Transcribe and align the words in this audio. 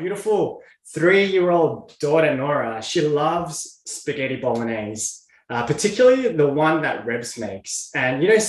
beautiful 0.00 0.62
three-year-old 0.94 1.98
daughter 2.00 2.34
Nora, 2.34 2.82
she 2.82 3.02
loves 3.02 3.82
spaghetti 3.84 4.36
bolognese, 4.36 5.20
uh, 5.50 5.64
particularly 5.66 6.28
the 6.28 6.48
one 6.48 6.82
that 6.82 7.04
Rebs 7.04 7.38
makes. 7.38 7.90
And 7.94 8.22
you 8.22 8.30
know, 8.30 8.42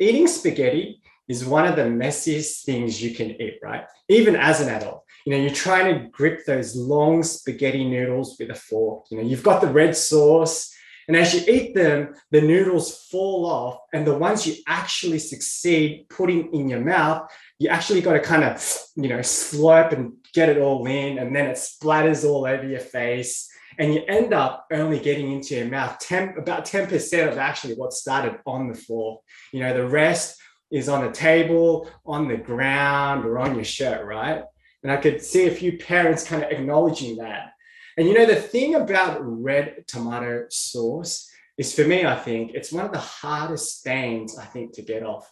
eating 0.00 0.26
spaghetti 0.26 1.00
is 1.28 1.44
one 1.44 1.66
of 1.66 1.76
the 1.76 1.82
messiest 1.82 2.64
things 2.64 3.02
you 3.02 3.14
can 3.14 3.30
eat, 3.40 3.58
right? 3.62 3.84
Even 4.08 4.34
as 4.34 4.60
an 4.60 4.68
adult. 4.68 5.04
You 5.24 5.32
know, 5.32 5.38
you're 5.38 5.64
trying 5.68 5.94
to 5.94 6.08
grip 6.08 6.46
those 6.46 6.74
long 6.74 7.22
spaghetti 7.22 7.84
noodles 7.88 8.36
with 8.38 8.50
a 8.50 8.54
fork. 8.54 9.04
You 9.10 9.18
know, 9.18 9.24
you've 9.24 9.42
got 9.42 9.60
the 9.60 9.66
red 9.68 9.94
sauce, 9.96 10.74
and 11.08 11.16
as 11.16 11.32
you 11.32 11.42
eat 11.52 11.74
them, 11.74 12.14
the 12.30 12.42
noodles 12.42 13.06
fall 13.10 13.46
off. 13.46 13.78
And 13.94 14.06
the 14.06 14.16
ones 14.16 14.46
you 14.46 14.56
actually 14.66 15.18
succeed 15.18 16.06
putting 16.10 16.52
in 16.52 16.68
your 16.68 16.80
mouth, 16.80 17.30
you 17.58 17.70
actually 17.70 18.02
got 18.02 18.12
to 18.12 18.20
kind 18.20 18.44
of, 18.44 18.62
you 18.94 19.08
know, 19.08 19.20
slurp 19.20 19.92
and 19.92 20.12
get 20.34 20.50
it 20.50 20.58
all 20.58 20.86
in. 20.86 21.18
And 21.18 21.34
then 21.34 21.46
it 21.46 21.56
splatters 21.56 22.28
all 22.28 22.44
over 22.44 22.68
your 22.68 22.80
face. 22.80 23.50
And 23.78 23.94
you 23.94 24.02
end 24.06 24.34
up 24.34 24.66
only 24.70 24.98
getting 24.98 25.32
into 25.32 25.56
your 25.56 25.68
mouth 25.68 25.98
10, 25.98 26.34
about 26.36 26.66
10% 26.66 27.32
of 27.32 27.38
actually 27.38 27.74
what 27.74 27.94
started 27.94 28.38
on 28.44 28.68
the 28.68 28.74
floor. 28.74 29.20
You 29.50 29.60
know, 29.60 29.72
the 29.72 29.88
rest 29.88 30.38
is 30.70 30.90
on 30.90 31.06
the 31.06 31.12
table, 31.12 31.88
on 32.04 32.28
the 32.28 32.36
ground, 32.36 33.24
or 33.24 33.38
on 33.38 33.54
your 33.54 33.64
shirt, 33.64 34.04
right? 34.04 34.42
And 34.82 34.92
I 34.92 34.98
could 34.98 35.22
see 35.22 35.46
a 35.46 35.50
few 35.50 35.78
parents 35.78 36.24
kind 36.24 36.44
of 36.44 36.50
acknowledging 36.50 37.16
that. 37.16 37.52
And 37.98 38.06
you 38.06 38.14
know, 38.14 38.26
the 38.26 38.36
thing 38.36 38.76
about 38.76 39.18
red 39.20 39.84
tomato 39.88 40.46
sauce 40.50 41.28
is 41.58 41.74
for 41.74 41.82
me, 41.82 42.06
I 42.06 42.14
think 42.14 42.52
it's 42.54 42.70
one 42.70 42.86
of 42.86 42.92
the 42.92 42.98
hardest 42.98 43.80
stains, 43.80 44.38
I 44.38 44.44
think, 44.44 44.72
to 44.74 44.82
get 44.82 45.02
off. 45.02 45.28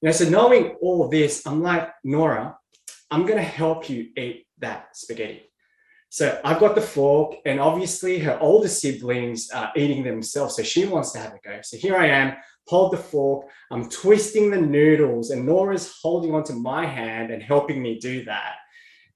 You 0.00 0.06
know, 0.06 0.12
so 0.12 0.28
knowing 0.28 0.76
all 0.80 1.08
this, 1.08 1.44
I'm 1.44 1.64
like, 1.64 1.90
Nora, 2.04 2.56
I'm 3.10 3.26
going 3.26 3.38
to 3.38 3.42
help 3.42 3.90
you 3.90 4.10
eat 4.16 4.46
that 4.58 4.96
spaghetti. 4.96 5.50
So 6.08 6.40
I've 6.44 6.60
got 6.60 6.76
the 6.76 6.80
fork, 6.80 7.38
and 7.44 7.58
obviously 7.58 8.20
her 8.20 8.38
older 8.40 8.68
siblings 8.68 9.50
are 9.50 9.72
eating 9.74 10.04
themselves. 10.04 10.54
So 10.54 10.62
she 10.62 10.86
wants 10.86 11.10
to 11.12 11.18
have 11.18 11.34
a 11.34 11.40
go. 11.44 11.58
So 11.64 11.78
here 11.78 11.96
I 11.96 12.06
am, 12.06 12.36
hold 12.68 12.92
the 12.92 12.96
fork. 12.96 13.48
I'm 13.72 13.88
twisting 13.88 14.52
the 14.52 14.60
noodles, 14.60 15.30
and 15.30 15.44
Nora's 15.44 15.98
holding 16.00 16.32
onto 16.32 16.52
my 16.52 16.86
hand 16.86 17.32
and 17.32 17.42
helping 17.42 17.82
me 17.82 17.98
do 17.98 18.24
that. 18.26 18.54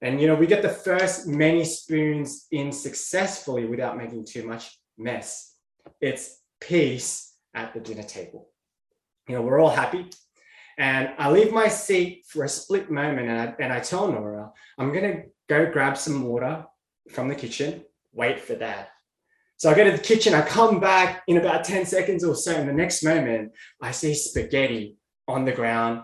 And 0.03 0.21
you 0.21 0.27
know, 0.27 0.35
we 0.35 0.47
get 0.47 0.63
the 0.63 0.69
first 0.69 1.27
many 1.27 1.65
spoons 1.65 2.47
in 2.51 2.73
successfully 2.73 3.67
without 3.67 3.99
making 3.99 4.25
too 4.25 4.47
much 4.47 4.79
mess. 4.97 5.55
It's 6.01 6.39
peace 6.61 7.35
at 7.55 7.75
the 7.75 7.81
dinner 7.81 8.03
table. 8.03 8.49
You 9.29 9.37
know, 9.37 9.43
we're 9.43 9.61
all 9.61 9.71
happy. 9.71 10.09
And 10.79 11.11
I 11.19 11.31
leave 11.31 11.53
my 11.53 11.69
seat 11.69 12.25
for 12.27 12.45
a 12.45 12.49
split 12.49 12.91
moment 12.91 13.29
and 13.29 13.39
I, 13.39 13.55
and 13.61 13.73
I 13.73 13.81
tell 13.81 14.11
Nora, 14.11 14.51
I'm 14.79 14.93
going 14.93 15.13
to 15.13 15.23
go 15.49 15.71
grab 15.71 15.99
some 15.99 16.23
water 16.23 16.65
from 17.11 17.29
the 17.29 17.35
kitchen, 17.35 17.85
wait 18.13 18.41
for 18.41 18.57
dad. 18.57 18.87
So 19.59 19.69
I 19.71 19.75
go 19.75 19.85
to 19.85 19.93
the 19.93 19.99
kitchen, 19.99 20.33
I 20.33 20.41
come 20.41 20.81
back 20.81 21.23
in 21.27 21.37
about 21.37 21.65
10 21.65 21.85
seconds 21.85 22.25
or 22.25 22.35
so. 22.35 22.59
In 22.59 22.67
the 22.67 22.73
next 22.73 23.05
moment, 23.05 23.53
I 23.83 23.91
see 23.91 24.15
spaghetti 24.15 24.97
on 25.29 25.45
the 25.45 25.53
ground, 25.53 26.03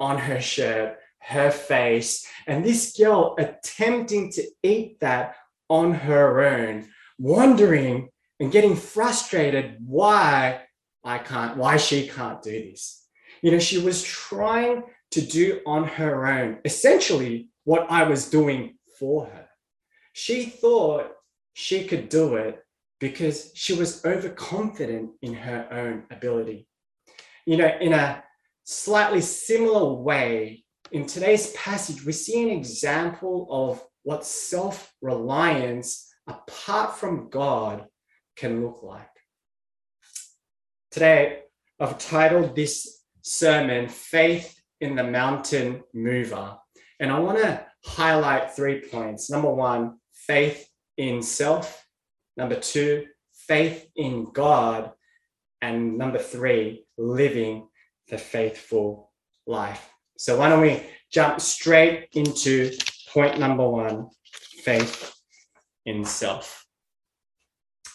on 0.00 0.16
her 0.16 0.40
shirt 0.40 0.96
her 1.26 1.50
face, 1.50 2.26
and 2.46 2.64
this 2.64 2.96
girl 2.96 3.34
attempting 3.38 4.30
to 4.32 4.42
eat 4.62 5.00
that 5.00 5.36
on 5.68 5.92
her 5.92 6.44
own, 6.44 6.86
wondering 7.18 8.10
and 8.40 8.52
getting 8.52 8.76
frustrated 8.76 9.76
why 9.86 10.62
I 11.02 11.18
can't, 11.18 11.56
why 11.56 11.76
she 11.76 12.08
can't 12.08 12.42
do 12.42 12.50
this. 12.50 13.06
You 13.42 13.52
know, 13.52 13.58
she 13.58 13.78
was 13.78 14.02
trying 14.02 14.84
to 15.12 15.20
do 15.20 15.60
on 15.66 15.84
her 15.84 16.26
own, 16.26 16.58
essentially 16.64 17.48
what 17.64 17.90
I 17.90 18.02
was 18.04 18.28
doing 18.28 18.76
for 18.98 19.26
her. 19.26 19.48
She 20.12 20.46
thought 20.46 21.10
she 21.54 21.84
could 21.84 22.08
do 22.08 22.36
it 22.36 22.62
because 23.00 23.50
she 23.54 23.74
was 23.74 24.04
overconfident 24.04 25.10
in 25.22 25.34
her 25.34 25.68
own 25.70 26.04
ability. 26.10 26.66
You 27.46 27.58
know, 27.58 27.70
in 27.80 27.92
a 27.92 28.22
slightly 28.64 29.20
similar 29.20 29.92
way, 29.92 30.63
in 30.94 31.06
today's 31.06 31.50
passage, 31.54 32.04
we 32.04 32.12
see 32.12 32.40
an 32.44 32.50
example 32.50 33.48
of 33.50 33.84
what 34.04 34.24
self 34.24 34.94
reliance 35.02 36.08
apart 36.28 36.96
from 36.96 37.28
God 37.30 37.86
can 38.36 38.64
look 38.64 38.80
like. 38.84 39.10
Today, 40.92 41.40
I've 41.80 41.98
titled 41.98 42.54
this 42.54 43.02
sermon 43.22 43.88
Faith 43.88 44.56
in 44.80 44.94
the 44.94 45.02
Mountain 45.02 45.82
Mover. 45.92 46.56
And 47.00 47.10
I 47.10 47.18
want 47.18 47.38
to 47.38 47.66
highlight 47.84 48.54
three 48.54 48.80
points. 48.80 49.28
Number 49.28 49.52
one, 49.52 49.98
faith 50.12 50.64
in 50.96 51.22
self. 51.22 51.84
Number 52.36 52.54
two, 52.54 53.06
faith 53.48 53.90
in 53.96 54.30
God. 54.32 54.92
And 55.60 55.98
number 55.98 56.20
three, 56.20 56.86
living 56.96 57.66
the 58.08 58.18
faithful 58.18 59.10
life. 59.44 59.90
So 60.16 60.38
why 60.38 60.48
don't 60.48 60.60
we 60.60 60.82
jump 61.12 61.40
straight 61.40 62.08
into 62.12 62.72
point 63.12 63.38
number 63.38 63.68
one 63.68 64.08
faith 64.62 65.14
in 65.86 66.04
self. 66.04 66.66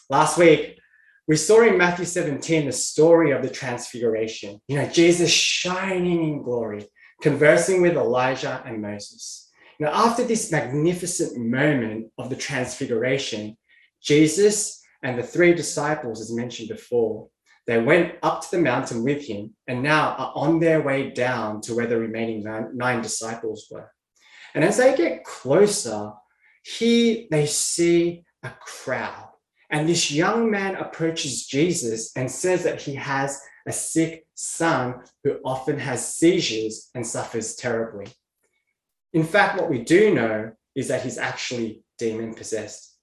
Last 0.10 0.38
week, 0.38 0.80
we 1.28 1.36
saw 1.36 1.62
in 1.62 1.78
Matthew 1.78 2.06
17 2.06 2.66
the 2.66 2.72
story 2.72 3.32
of 3.32 3.44
the 3.44 3.50
transfiguration. 3.50 4.60
You 4.68 4.78
know, 4.78 4.90
Jesus 4.90 5.30
shining 5.30 6.24
in 6.24 6.42
glory, 6.42 6.88
conversing 7.22 7.82
with 7.82 7.96
Elijah 7.96 8.64
and 8.66 8.82
Moses. 8.82 9.52
Now, 9.80 9.92
after 9.94 10.24
this 10.24 10.52
magnificent 10.52 11.38
moment 11.38 12.08
of 12.18 12.30
the 12.30 12.36
transfiguration, 12.36 13.58
Jesus 14.02 14.82
and 15.04 15.18
the 15.18 15.24
three 15.24 15.54
disciples, 15.54 16.22
as 16.22 16.34
mentioned 16.34 16.70
before, 16.70 17.28
they 17.68 17.82
went 17.82 18.16
up 18.24 18.42
to 18.42 18.52
the 18.52 18.62
mountain 18.62 19.04
with 19.04 19.26
him 19.26 19.56
and 19.68 19.84
now 19.84 20.16
are 20.16 20.34
on 20.36 20.60
their 20.60 20.82
way 20.82 21.12
down 21.12 21.62
to 21.62 21.76
where 21.76 21.88
the 21.88 22.00
remaining 22.00 22.44
nine, 22.74 23.02
disciples 23.02 23.68
were. 23.70 23.92
And 24.56 24.64
as 24.64 24.78
they 24.78 24.96
get 24.96 25.24
closer, 25.24 26.12
here 26.64 27.26
they 27.30 27.46
see 27.46 28.24
a 28.44 28.50
crowd. 28.50 29.30
And 29.70 29.88
this 29.88 30.12
young 30.12 30.50
man 30.50 30.76
approaches 30.76 31.46
Jesus 31.46 32.12
and 32.16 32.32
says 32.32 32.64
that 32.64 32.82
he 32.82 32.96
has 32.96 33.40
a 33.68 33.72
sick 33.72 34.26
son 34.34 35.04
who 35.24 35.38
often 35.46 35.78
has 35.78 36.16
seizures 36.16 36.90
and 36.96 37.06
suffers 37.06 37.56
terribly. 37.56 38.08
In 39.14 39.24
fact, 39.24 39.60
what 39.60 39.70
we 39.70 39.84
do 39.84 40.14
know 40.14 40.52
is 40.76 40.88
that 40.88 41.04
he's 41.04 41.18
actually 41.18 41.84
demon 41.98 42.34
possessed. 42.34 42.96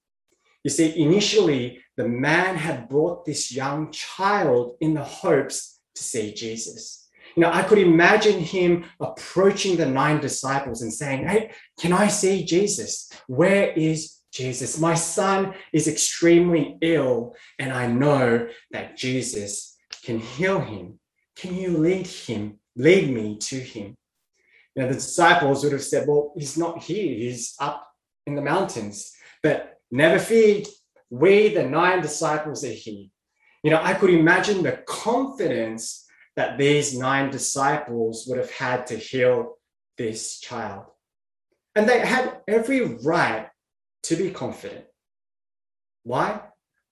You 0.67 0.71
see, 0.71 1.01
initially, 1.01 1.79
the 1.97 2.09
man 2.09 2.57
had 2.57 2.89
brought 2.89 3.25
this 3.25 3.53
young 3.53 3.93
child 3.93 4.75
in 4.81 4.95
the 4.95 5.05
hopes 5.05 5.79
to 5.95 6.03
see 6.03 6.35
Jesus. 6.35 7.09
You 7.37 7.43
know, 7.43 7.53
I 7.53 7.63
could 7.63 7.79
imagine 7.79 8.41
him 8.41 8.87
approaching 8.99 9.77
the 9.77 9.87
nine 9.87 10.21
disciples 10.21 10.83
and 10.83 10.93
saying, 10.93 11.29
Hey, 11.29 11.53
can 11.79 11.93
I 11.93 12.09
see 12.09 12.45
Jesus? 12.45 13.09
Where 13.29 13.71
is 13.75 14.17
Jesus? 14.33 14.81
My 14.81 14.95
son 14.95 15.55
is 15.73 15.87
extremely 15.87 16.79
ill, 16.81 17.37
and 17.61 17.73
I 17.73 17.87
know 17.87 18.49
that 18.73 18.97
Jesus 18.97 19.77
can 20.03 20.19
heal 20.19 20.59
him. 20.59 20.99
Can 21.37 21.55
you 21.55 21.79
lead 21.79 22.09
him, 22.09 22.59
lead 22.75 23.09
me 23.15 23.39
to 23.39 23.61
him? 23.61 23.95
You 24.75 24.83
know, 24.83 24.89
the 24.89 24.95
disciples 24.95 25.63
would 25.63 25.75
have 25.75 25.85
said, 25.85 26.09
Well, 26.09 26.33
he's 26.37 26.59
not 26.59 26.83
here, 26.83 27.15
he's 27.15 27.55
up 27.61 27.87
in 28.27 28.35
the 28.35 28.43
mountains. 28.43 29.13
But 29.45 29.76
never 29.91 30.19
fear, 30.19 30.63
we, 31.11 31.55
the 31.55 31.65
nine 31.65 32.03
disciples, 32.03 32.65
are 32.65 32.69
here. 32.69 33.07
You 33.63 33.71
know, 33.71 33.81
I 33.83 33.95
could 33.95 34.11
imagine 34.11 34.63
the 34.63 34.83
confidence 34.87 36.07
that 36.37 36.59
these 36.59 36.97
nine 36.97 37.31
disciples 37.31 38.27
would 38.29 38.39
have 38.39 38.51
had 38.51 38.87
to 38.89 38.97
heal 38.97 39.57
this 39.97 40.39
child. 40.41 40.85
And 41.75 41.89
they 41.89 42.01
had 42.01 42.41
every 42.47 42.97
right 43.05 43.49
to 44.05 44.17
be 44.17 44.31
confident. 44.31 44.85
Why? 46.05 46.41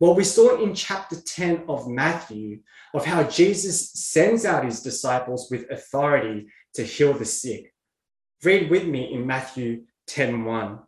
Well, 0.01 0.15
we 0.15 0.25
saw 0.25 0.63
in 0.63 0.75
chapter 0.75 1.21
10 1.21 1.65
of 1.69 1.89
Matthew 1.89 2.61
of 2.93 3.05
how 3.05 3.23
Jesus 3.25 3.93
sends 3.93 4.45
out 4.45 4.65
his 4.65 4.83
disciples 4.83 5.49
with 5.51 5.71
authority 5.71 6.47
to 6.75 6.83
heal 6.83 7.13
the 7.13 7.25
sick. 7.25 7.73
Read 8.43 8.71
with 8.71 8.85
me 8.85 9.15
in 9.15 9.27
Matthew 9.27 9.85
10 10.09 10.45
1. 10.45 10.79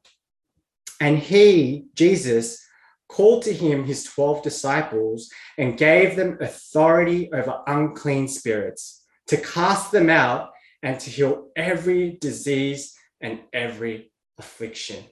And 1.00 1.18
he, 1.18 1.86
Jesus, 1.94 2.66
called 3.08 3.42
to 3.44 3.52
him 3.52 3.84
his 3.84 4.04
12 4.04 4.42
disciples 4.42 5.30
and 5.58 5.78
gave 5.78 6.16
them 6.16 6.38
authority 6.40 7.30
over 7.32 7.62
unclean 7.66 8.28
spirits 8.28 9.04
to 9.28 9.36
cast 9.36 9.92
them 9.92 10.10
out 10.10 10.50
and 10.82 10.98
to 11.00 11.10
heal 11.10 11.48
every 11.56 12.18
disease 12.20 12.94
and 13.20 13.40
every 13.52 14.12
affliction. 14.38 15.04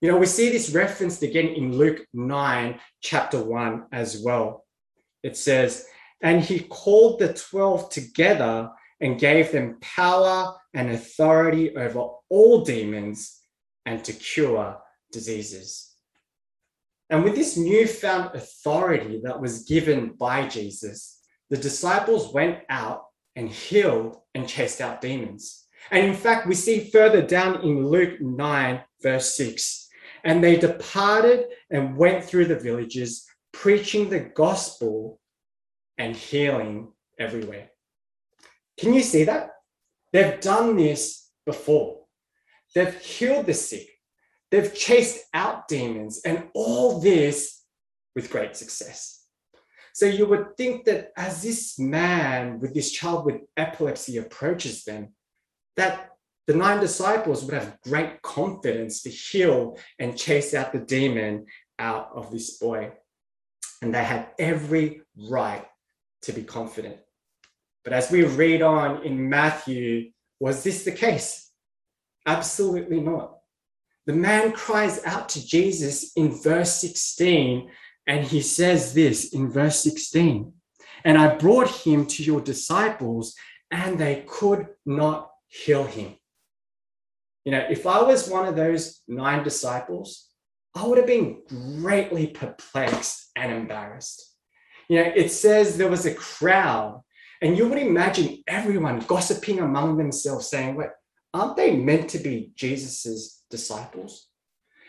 You 0.00 0.10
know, 0.10 0.18
we 0.18 0.26
see 0.26 0.50
this 0.50 0.70
referenced 0.70 1.22
again 1.22 1.48
in 1.48 1.76
Luke 1.76 2.06
9, 2.12 2.78
chapter 3.00 3.42
1 3.42 3.86
as 3.92 4.20
well. 4.22 4.64
It 5.22 5.36
says, 5.36 5.86
And 6.20 6.42
he 6.42 6.60
called 6.60 7.20
the 7.20 7.32
12 7.32 7.88
together 7.88 8.70
and 9.00 9.18
gave 9.18 9.50
them 9.50 9.78
power 9.80 10.54
and 10.74 10.90
authority 10.90 11.74
over 11.76 12.08
all 12.28 12.64
demons 12.64 13.40
and 13.86 14.04
to 14.04 14.12
cure 14.12 14.78
diseases. 15.14 15.94
And 17.08 17.24
with 17.24 17.34
this 17.34 17.56
newfound 17.56 18.34
authority 18.34 19.20
that 19.24 19.40
was 19.40 19.64
given 19.64 20.14
by 20.18 20.48
Jesus, 20.48 21.20
the 21.48 21.56
disciples 21.56 22.34
went 22.34 22.58
out 22.68 23.04
and 23.36 23.48
healed 23.48 24.16
and 24.34 24.48
chased 24.48 24.80
out 24.80 25.00
demons. 25.00 25.66
And 25.90 26.04
in 26.06 26.14
fact, 26.14 26.46
we 26.46 26.54
see 26.54 26.90
further 26.90 27.22
down 27.22 27.62
in 27.62 27.86
Luke 27.86 28.20
9, 28.20 28.80
verse 29.02 29.36
6, 29.36 29.88
and 30.24 30.42
they 30.42 30.56
departed 30.56 31.46
and 31.70 31.96
went 31.96 32.24
through 32.24 32.46
the 32.46 32.58
villages, 32.58 33.26
preaching 33.52 34.08
the 34.08 34.20
gospel 34.20 35.20
and 35.98 36.16
healing 36.16 36.92
everywhere. 37.18 37.70
Can 38.78 38.94
you 38.94 39.02
see 39.02 39.24
that? 39.24 39.50
They've 40.12 40.40
done 40.40 40.76
this 40.76 41.30
before. 41.44 42.04
They've 42.74 42.94
healed 42.94 43.46
the 43.46 43.54
sick. 43.54 43.88
They've 44.50 44.74
chased 44.74 45.24
out 45.34 45.68
demons 45.68 46.20
and 46.24 46.48
all 46.54 47.00
this 47.00 47.62
with 48.14 48.30
great 48.30 48.56
success. 48.56 49.26
So 49.94 50.06
you 50.06 50.26
would 50.26 50.56
think 50.56 50.84
that 50.86 51.12
as 51.16 51.42
this 51.42 51.78
man 51.78 52.58
with 52.60 52.74
this 52.74 52.90
child 52.90 53.26
with 53.26 53.42
epilepsy 53.56 54.18
approaches 54.18 54.84
them, 54.84 55.14
that 55.76 56.10
the 56.46 56.54
nine 56.54 56.80
disciples 56.80 57.44
would 57.44 57.54
have 57.54 57.80
great 57.82 58.20
confidence 58.22 59.02
to 59.02 59.10
heal 59.10 59.78
and 59.98 60.18
chase 60.18 60.52
out 60.52 60.72
the 60.72 60.80
demon 60.80 61.46
out 61.78 62.10
of 62.14 62.30
this 62.30 62.58
boy. 62.58 62.92
And 63.82 63.94
they 63.94 64.04
had 64.04 64.28
every 64.38 65.02
right 65.16 65.66
to 66.22 66.32
be 66.32 66.42
confident. 66.42 66.98
But 67.84 67.92
as 67.92 68.10
we 68.10 68.24
read 68.24 68.62
on 68.62 69.04
in 69.04 69.28
Matthew, 69.28 70.10
was 70.40 70.64
this 70.64 70.84
the 70.84 70.92
case? 70.92 71.50
Absolutely 72.26 73.00
not. 73.00 73.38
The 74.06 74.12
man 74.12 74.52
cries 74.52 75.02
out 75.04 75.28
to 75.30 75.46
Jesus 75.46 76.12
in 76.14 76.30
verse 76.42 76.74
16 76.80 77.70
and 78.06 78.26
he 78.26 78.40
says 78.40 78.94
this 78.94 79.32
in 79.32 79.50
verse 79.50 79.82
16 79.82 80.52
And 81.04 81.18
I 81.18 81.36
brought 81.36 81.68
him 81.68 82.06
to 82.06 82.22
your 82.22 82.40
disciples, 82.40 83.34
and 83.70 83.98
they 83.98 84.24
could 84.26 84.66
not 84.84 85.30
heal 85.48 85.84
him. 85.84 86.16
You 87.44 87.52
know, 87.52 87.66
if 87.68 87.86
I 87.86 88.02
was 88.02 88.28
one 88.28 88.46
of 88.46 88.56
those 88.56 89.02
nine 89.08 89.42
disciples, 89.42 90.28
I 90.74 90.86
would 90.86 90.98
have 90.98 91.06
been 91.06 91.42
greatly 91.80 92.28
perplexed 92.28 93.30
and 93.36 93.52
embarrassed. 93.52 94.34
You 94.88 94.96
know, 95.02 95.12
it 95.14 95.30
says 95.30 95.76
there 95.76 95.90
was 95.90 96.06
a 96.06 96.14
crowd, 96.14 97.02
and 97.40 97.56
you 97.56 97.68
would 97.68 97.78
imagine 97.78 98.42
everyone 98.46 99.00
gossiping 99.00 99.60
among 99.60 99.96
themselves, 99.96 100.48
saying, 100.48 100.74
Wait, 100.74 100.88
aren't 101.32 101.56
they 101.56 101.76
meant 101.76 102.10
to 102.10 102.18
be 102.18 102.52
Jesus's 102.54 103.43
disciples? 103.58 104.12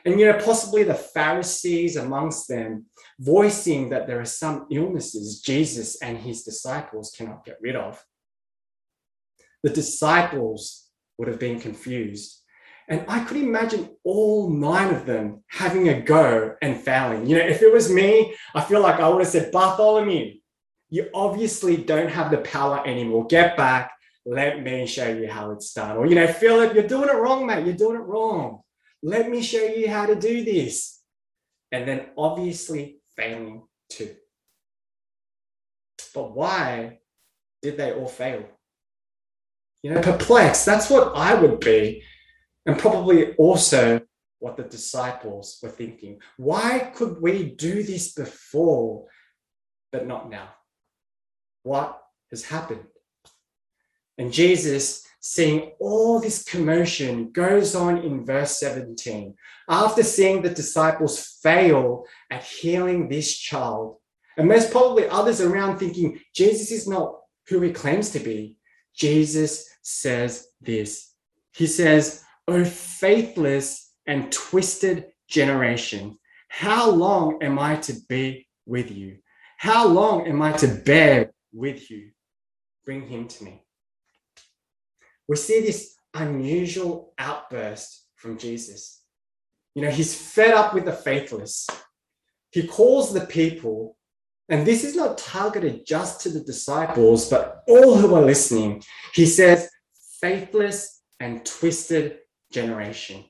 And, 0.05 0.19
you 0.19 0.25
know, 0.27 0.39
possibly 0.39 0.83
the 0.83 0.93
Pharisees 1.15 1.95
amongst 1.95 2.47
them 2.47 2.85
voicing 3.19 3.89
that 3.89 4.05
there 4.07 4.19
are 4.19 4.25
some 4.43 4.67
illnesses 4.71 5.41
Jesus 5.41 6.01
and 6.01 6.17
his 6.17 6.43
disciples 6.43 7.13
cannot 7.17 7.45
get 7.45 7.57
rid 7.61 7.75
of. 7.75 8.03
The 9.63 9.71
disciples 9.71 10.89
would 11.17 11.27
have 11.27 11.39
been 11.39 11.59
confused. 11.59 12.41
And 12.87 13.03
I 13.07 13.23
could 13.23 13.37
imagine 13.37 13.89
all 14.03 14.51
nine 14.51 14.93
of 14.93 15.07
them 15.07 15.43
having 15.47 15.89
a 15.89 16.01
go 16.01 16.55
and 16.61 16.79
failing. 16.79 17.25
You 17.25 17.37
know, 17.37 17.47
if 17.47 17.63
it 17.63 17.73
was 17.73 17.91
me, 17.91 18.35
I 18.53 18.61
feel 18.61 18.81
like 18.81 18.99
I 18.99 19.09
would 19.09 19.23
have 19.23 19.31
said, 19.35 19.51
Bartholomew, 19.51 20.35
you 20.89 21.09
obviously 21.15 21.77
don't 21.77 22.11
have 22.11 22.29
the 22.29 22.37
power 22.39 22.85
anymore. 22.85 23.25
Get 23.25 23.57
back. 23.57 23.91
Let 24.25 24.63
me 24.63 24.87
show 24.87 25.07
you 25.07 25.29
how 25.29 25.51
it's 25.51 25.73
done. 25.73 25.97
Or, 25.97 26.07
you 26.07 26.15
know, 26.15 26.27
Philip, 26.27 26.73
you're 26.73 26.87
doing 26.87 27.09
it 27.09 27.15
wrong, 27.15 27.45
mate. 27.45 27.65
You're 27.65 27.75
doing 27.75 27.97
it 27.97 28.05
wrong. 28.05 28.61
Let 29.03 29.29
me 29.29 29.43
show 29.43 29.63
you 29.63 29.87
how 29.87 30.07
to 30.07 30.15
do 30.15 30.43
this. 30.43 31.01
And 31.71 31.87
then 31.87 32.07
obviously 32.17 33.01
failing 33.15 33.63
too. 33.89 34.15
But 36.13 36.35
why 36.35 36.99
did 37.61 37.77
they 37.77 37.91
all 37.91 38.07
fail? 38.07 38.45
You 39.83 39.93
know, 39.93 40.01
perplexed. 40.01 40.65
That's 40.65 40.89
what 40.89 41.15
I 41.15 41.35
would 41.35 41.59
be. 41.59 42.01
And 42.65 42.79
probably 42.79 43.35
also 43.35 44.01
what 44.39 44.57
the 44.57 44.63
disciples 44.63 45.59
were 45.61 45.69
thinking. 45.69 46.19
Why 46.37 46.91
could 46.95 47.21
we 47.21 47.51
do 47.51 47.83
this 47.83 48.13
before, 48.13 49.05
but 49.91 50.07
not 50.07 50.29
now? 50.29 50.49
What 51.63 52.01
has 52.31 52.45
happened? 52.45 52.85
And 54.17 54.31
Jesus 54.31 55.05
seeing 55.19 55.71
all 55.79 56.19
this 56.19 56.43
commotion 56.43 57.31
goes 57.31 57.75
on 57.75 57.97
in 57.97 58.25
verse 58.25 58.59
17. 58.59 59.33
After 59.67 60.03
seeing 60.03 60.41
the 60.41 60.51
disciples 60.51 61.39
fail 61.41 62.05
at 62.29 62.43
healing 62.43 63.09
this 63.09 63.35
child, 63.35 63.97
and 64.37 64.47
most 64.47 64.71
probably 64.71 65.09
others 65.09 65.41
around 65.41 65.79
thinking 65.79 66.19
Jesus 66.33 66.71
is 66.71 66.87
not 66.87 67.15
who 67.47 67.59
he 67.61 67.71
claims 67.71 68.11
to 68.11 68.19
be, 68.19 68.57
Jesus 68.95 69.67
says 69.81 70.47
this. 70.61 71.11
He 71.53 71.67
says, 71.67 72.23
O 72.47 72.63
faithless 72.63 73.93
and 74.05 74.31
twisted 74.31 75.07
generation, 75.27 76.19
how 76.49 76.89
long 76.89 77.41
am 77.41 77.57
I 77.57 77.77
to 77.77 77.95
be 78.07 78.47
with 78.67 78.91
you? 78.91 79.17
How 79.57 79.87
long 79.87 80.27
am 80.27 80.41
I 80.41 80.51
to 80.53 80.67
bear 80.67 81.31
with 81.51 81.89
you? 81.89 82.11
Bring 82.85 83.07
him 83.07 83.27
to 83.27 83.43
me 83.43 83.64
we 85.27 85.35
see 85.35 85.61
this 85.61 85.95
unusual 86.13 87.13
outburst 87.17 88.05
from 88.15 88.37
Jesus. 88.37 89.01
You 89.73 89.83
know, 89.83 89.91
he's 89.91 90.15
fed 90.15 90.53
up 90.53 90.73
with 90.73 90.85
the 90.85 90.93
faithless. 90.93 91.67
He 92.51 92.65
calls 92.65 93.13
the 93.13 93.25
people, 93.25 93.97
and 94.47 94.65
this 94.65 94.83
is 94.83 94.95
not 94.95 95.17
targeted 95.17 95.85
just 95.85 96.21
to 96.21 96.29
the 96.29 96.39
disciples, 96.39 97.29
but 97.29 97.63
all 97.67 97.97
who 97.97 98.15
are 98.15 98.23
listening. 98.23 98.81
He 99.13 99.25
says, 99.25 99.69
faithless 100.21 101.01
and 101.19 101.45
twisted 101.45 102.19
generation. 102.51 103.25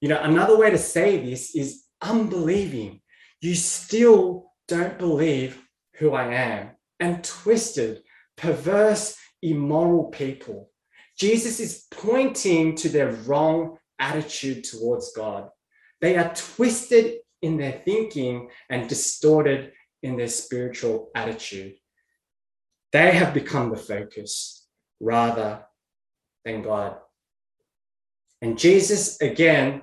You 0.00 0.08
know, 0.08 0.20
another 0.22 0.58
way 0.58 0.70
to 0.70 0.78
say 0.78 1.18
this 1.18 1.54
is 1.54 1.84
unbelieving. 2.00 3.00
You 3.40 3.54
still 3.54 4.52
don't 4.66 4.98
believe 4.98 5.62
who 5.96 6.14
I 6.14 6.32
am. 6.34 6.70
And 6.98 7.22
twisted, 7.22 8.02
perverse, 8.36 9.16
immoral 9.42 10.04
people. 10.04 10.71
Jesus 11.18 11.60
is 11.60 11.86
pointing 11.90 12.74
to 12.76 12.88
their 12.88 13.12
wrong 13.12 13.78
attitude 13.98 14.64
towards 14.64 15.12
God. 15.12 15.48
They 16.00 16.16
are 16.16 16.34
twisted 16.34 17.18
in 17.42 17.56
their 17.56 17.80
thinking 17.84 18.50
and 18.70 18.88
distorted 18.88 19.72
in 20.02 20.16
their 20.16 20.28
spiritual 20.28 21.10
attitude. 21.14 21.74
They 22.92 23.12
have 23.12 23.32
become 23.34 23.70
the 23.70 23.76
focus 23.76 24.66
rather 25.00 25.64
than 26.44 26.62
God. 26.62 26.96
And 28.40 28.58
Jesus, 28.58 29.20
again, 29.20 29.82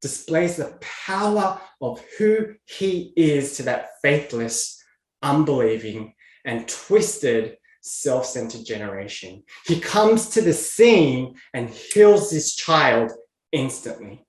displays 0.00 0.56
the 0.56 0.78
power 0.80 1.60
of 1.80 2.02
who 2.18 2.54
he 2.64 3.12
is 3.16 3.56
to 3.56 3.64
that 3.64 3.90
faithless, 4.02 4.82
unbelieving, 5.22 6.14
and 6.44 6.68
twisted 6.68 7.57
self 7.80 8.26
centered 8.26 8.64
generation. 8.64 9.42
He 9.66 9.80
comes 9.80 10.28
to 10.30 10.42
the 10.42 10.52
scene 10.52 11.36
and 11.54 11.70
heals 11.70 12.30
this 12.30 12.54
child 12.54 13.12
instantly. 13.52 14.24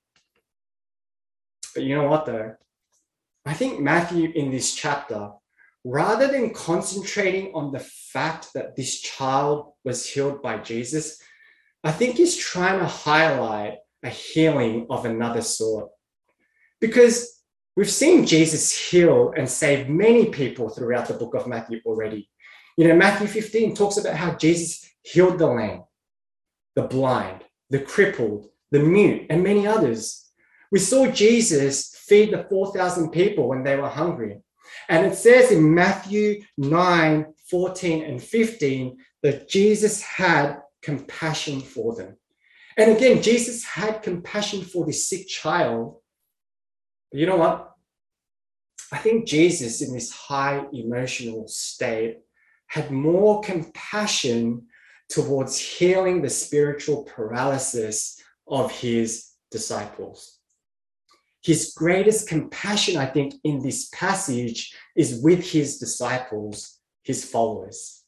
But 1.74 1.84
you 1.84 1.96
know 1.96 2.08
what, 2.08 2.26
though? 2.26 2.56
I 3.46 3.54
think 3.54 3.80
Matthew 3.80 4.32
in 4.36 4.52
this 4.52 4.76
chapter, 4.76 5.30
rather 5.84 6.28
than 6.28 6.54
concentrating 6.54 7.52
on 7.54 7.72
the 7.72 7.80
fact 7.80 8.54
that 8.54 8.76
this 8.76 9.00
child 9.02 9.74
was 9.84 10.06
healed 10.06 10.42
by 10.42 10.58
Jesus, 10.58 11.22
I 11.84 11.92
think 11.92 12.18
he's 12.18 12.36
trying 12.36 12.80
to 12.80 12.86
highlight 12.86 13.76
a 14.04 14.10
healing 14.10 14.88
of 14.90 15.06
another 15.06 15.42
sort. 15.42 15.90
Because 16.82 17.42
we've 17.76 17.90
seen 17.90 18.26
Jesus 18.26 18.78
heal 18.78 19.34
and 19.36 19.50
save 19.50 19.90
many 19.90 20.28
people 20.28 20.70
throughout 20.70 21.08
the 21.08 21.14
book 21.14 21.34
of 21.34 21.48
Matthew 21.48 21.80
already. 21.86 22.30
You 22.78 22.88
know, 22.88 22.96
Matthew 22.96 23.28
15 23.28 23.76
talks 23.76 23.98
about 23.98 24.16
how 24.16 24.36
Jesus 24.36 24.90
healed 25.02 25.40
the 25.40 25.48
lame, 25.48 25.84
the 26.76 26.84
blind, 26.84 27.44
the 27.70 27.80
crippled, 27.80 28.48
the 28.72 28.80
mute, 28.80 29.28
and 29.30 29.44
many 29.44 29.68
others. 29.68 30.32
We 30.72 30.80
saw 30.80 31.08
Jesus 31.08 31.96
feed 32.08 32.32
the 32.32 32.46
4,000 32.50 33.12
people 33.12 33.50
when 33.50 33.64
they 33.64 33.76
were 33.76 33.90
hungry. 33.90 34.42
And 34.88 35.06
it 35.06 35.16
says 35.16 35.52
in 35.52 35.74
Matthew 35.74 36.42
9, 36.58 37.26
14, 37.50 38.04
and 38.04 38.22
15 38.22 38.98
that 39.24 39.50
Jesus 39.50 40.02
had 40.02 40.62
compassion 40.82 41.62
for 41.62 41.96
them. 41.96 42.18
And 42.78 42.96
again, 42.96 43.22
Jesus 43.22 43.66
had 43.66 44.04
compassion 44.04 44.62
for 44.62 44.86
this 44.86 45.10
sick 45.10 45.28
child. 45.28 45.98
But 47.12 47.20
you 47.20 47.26
know 47.26 47.38
what? 47.38 47.72
I 48.92 48.98
think 48.98 49.28
Jesus, 49.28 49.82
in 49.82 49.94
this 49.94 50.12
high 50.12 50.64
emotional 50.72 51.48
state, 51.48 52.20
had 52.70 52.92
more 52.92 53.42
compassion 53.42 54.68
towards 55.10 55.58
healing 55.58 56.22
the 56.22 56.30
spiritual 56.30 57.04
paralysis 57.04 58.22
of 58.48 58.72
his 58.72 59.32
disciples. 59.52 60.38
His 61.42 61.74
greatest 61.76 62.28
compassion, 62.28 62.98
I 62.98 63.06
think, 63.06 63.34
in 63.44 63.60
this 63.60 63.90
passage 63.90 64.76
is 64.96 65.22
with 65.22 65.52
his 65.52 65.78
disciples, 65.78 66.80
his 67.04 67.26
followers. 67.26 68.04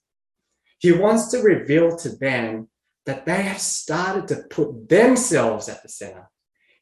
He 0.79 0.91
wants 0.91 1.31
to 1.31 1.39
reveal 1.39 1.95
to 1.97 2.09
them 2.09 2.69
that 3.05 3.25
they 3.25 3.41
have 3.43 3.59
started 3.59 4.27
to 4.27 4.43
put 4.49 4.89
themselves 4.89 5.69
at 5.69 5.81
the 5.81 5.89
center 5.89 6.29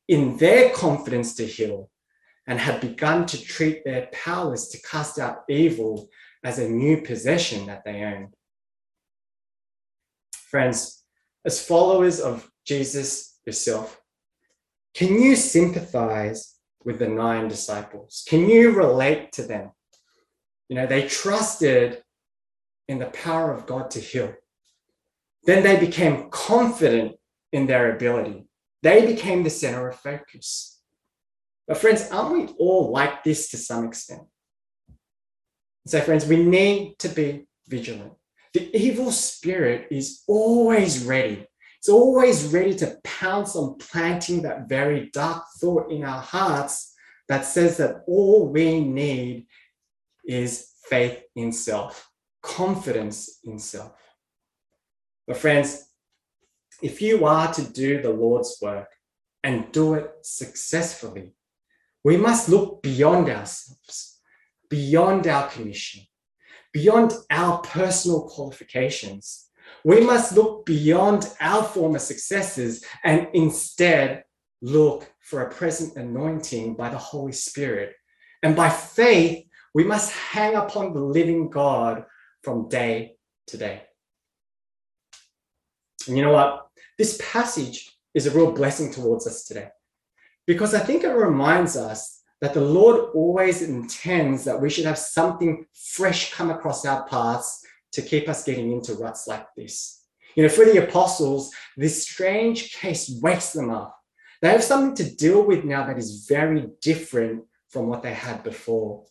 in 0.08 0.38
their 0.38 0.72
confidence 0.72 1.36
to 1.36 1.46
heal 1.46 1.90
and 2.48 2.60
have 2.60 2.82
begun 2.82 3.26
to 3.28 3.42
treat 3.42 3.86
their 3.86 4.10
powers 4.12 4.70
to 4.70 4.82
cast 4.82 5.20
out 5.20 5.44
evil 5.48 6.10
as 6.44 6.60
a 6.60 6.70
new 6.70 7.02
possession 7.02 7.68
that 7.68 7.84
they 7.84 8.04
own. 8.04 8.30
Friends, 10.34 11.04
as 11.46 11.66
followers 11.66 12.20
of 12.20 12.50
Jesus 12.66 13.40
yourself, 13.46 14.02
can 14.94 15.22
you 15.22 15.36
sympathize 15.36 16.56
with 16.84 17.00
the 17.00 17.08
nine 17.08 17.48
disciples? 17.48 18.26
Can 18.28 18.50
you 18.50 18.72
relate 18.72 19.32
to 19.34 19.44
them? 19.44 19.72
You 20.68 20.76
know, 20.76 20.88
they 20.88 21.08
trusted 21.08 22.02
in 22.88 23.00
the 23.00 23.08
power 23.08 23.54
of 23.54 23.66
God 23.66 23.92
to 23.92 24.00
heal. 24.00 24.34
Then 25.44 25.64
they 25.64 25.80
became 25.80 26.30
confident 26.30 27.16
in 27.52 27.68
their 27.68 27.96
ability. 27.96 28.48
They 28.82 29.06
became 29.06 29.44
the 29.44 29.50
center 29.50 29.88
of 29.88 29.96
focus. 29.96 30.80
But, 31.68 31.78
friends, 31.78 32.10
aren't 32.12 32.34
we 32.34 32.54
all 32.58 32.92
like 32.92 33.24
this 33.24 33.50
to 33.52 33.58
some 33.58 33.86
extent? 33.86 34.24
So, 35.90 36.00
friends, 36.02 36.28
we 36.28 36.44
need 36.44 37.00
to 37.00 37.10
be 37.10 37.48
vigilant. 37.68 38.14
The 38.54 38.70
evil 38.78 39.12
spirit 39.12 39.88
is 39.90 40.22
always 40.28 41.04
ready. 41.04 41.48
It's 41.80 41.90
always 41.90 42.46
ready 42.46 42.76
to 42.76 43.00
pounce 43.04 43.56
on 43.56 43.80
planting 43.80 44.44
that 44.44 44.70
very 44.70 45.10
dark 45.12 45.46
thought 45.60 45.92
in 45.92 46.04
our 46.04 46.22
hearts 46.22 46.94
that 47.28 47.44
says 47.44 47.78
that 47.78 48.04
all 48.06 48.50
we 48.50 48.82
need 48.82 49.48
is 50.24 50.74
faith 50.88 51.24
in 51.36 51.52
self, 51.52 52.08
confidence 52.44 53.40
in 53.44 53.58
self. 53.58 53.96
But, 55.26 55.38
friends, 55.38 55.86
if 56.84 57.02
you 57.02 57.26
are 57.26 57.52
to 57.52 57.64
do 57.64 58.00
the 58.00 58.12
Lord's 58.12 58.60
work 58.62 58.90
and 59.44 59.72
do 59.72 59.96
it 59.96 60.12
successfully, 60.22 61.34
we 62.04 62.16
must 62.16 62.48
look 62.48 62.84
beyond 62.84 63.28
ourselves, 63.28 64.09
beyond 64.70 65.28
our 65.28 65.50
commission, 65.50 66.04
beyond 66.74 67.14
our 67.32 67.60
personal 67.60 68.30
qualifications. 68.30 69.48
We 69.84 70.02
must 70.02 70.36
look 70.36 70.66
beyond 70.66 71.32
our 71.40 71.64
former 71.64 72.00
successes 72.00 72.84
and 73.04 73.28
instead 73.34 74.24
look 74.62 75.12
for 75.22 75.42
a 75.42 75.52
present 75.52 75.96
anointing 75.96 76.76
by 76.76 76.90
the 76.90 76.98
Holy 76.98 77.32
Spirit. 77.32 77.94
And 78.44 78.56
by 78.56 78.70
faith, 78.70 79.46
we 79.74 79.84
must 79.84 80.12
hang 80.12 80.56
upon 80.56 80.94
the 80.94 81.00
living 81.00 81.50
God 81.50 82.06
from 82.44 82.70
day 82.70 83.16
to 83.48 83.58
day. 83.58 83.84
And 86.08 86.18
you 86.18 86.24
know 86.24 86.34
what? 86.34 86.68
This 86.98 87.20
passage 87.32 87.96
is 88.14 88.26
a 88.26 88.32
real 88.32 88.52
blessing 88.52 88.92
towards 88.92 89.28
us 89.28 89.44
today 89.46 89.70
because 90.48 90.74
I 90.74 90.80
think 90.80 91.04
it 91.04 91.10
reminds 91.10 91.78
us 91.78 92.19
that 92.42 92.54
the 92.54 92.62
Lord 92.62 93.12
always 93.14 93.62
intends 93.62 94.46
that 94.46 94.60
we 94.60 94.70
should 94.70 94.86
have 94.86 94.98
something 94.98 95.66
fresh 95.74 96.34
come 96.34 96.50
across 96.50 96.86
our 96.86 97.08
paths 97.08 97.66
to 97.92 98.02
keep 98.02 98.30
us 98.30 98.44
getting 98.44 98.72
into 98.72 98.94
ruts 98.94 99.28
like 99.28 99.48
this. 99.58 100.06
You 100.36 100.44
know, 100.44 100.50
for 100.50 100.64
the 100.64 100.88
apostles, 100.88 101.52
this 101.76 102.08
strange 102.08 102.74
case 102.74 103.20
wakes 103.22 103.52
them 103.52 103.70
up. 103.70 103.96
They 104.42 104.50
have 104.50 104.64
something 104.64 104.96
to 104.96 105.16
deal 105.16 105.44
with 105.44 105.66
now 105.66 105.86
that 105.86 105.98
is 105.98 106.26
very 106.30 106.68
different 106.82 107.44
from 107.70 107.88
what 107.88 108.04
they 108.04 108.14
had 108.14 108.44
before. 108.44 109.06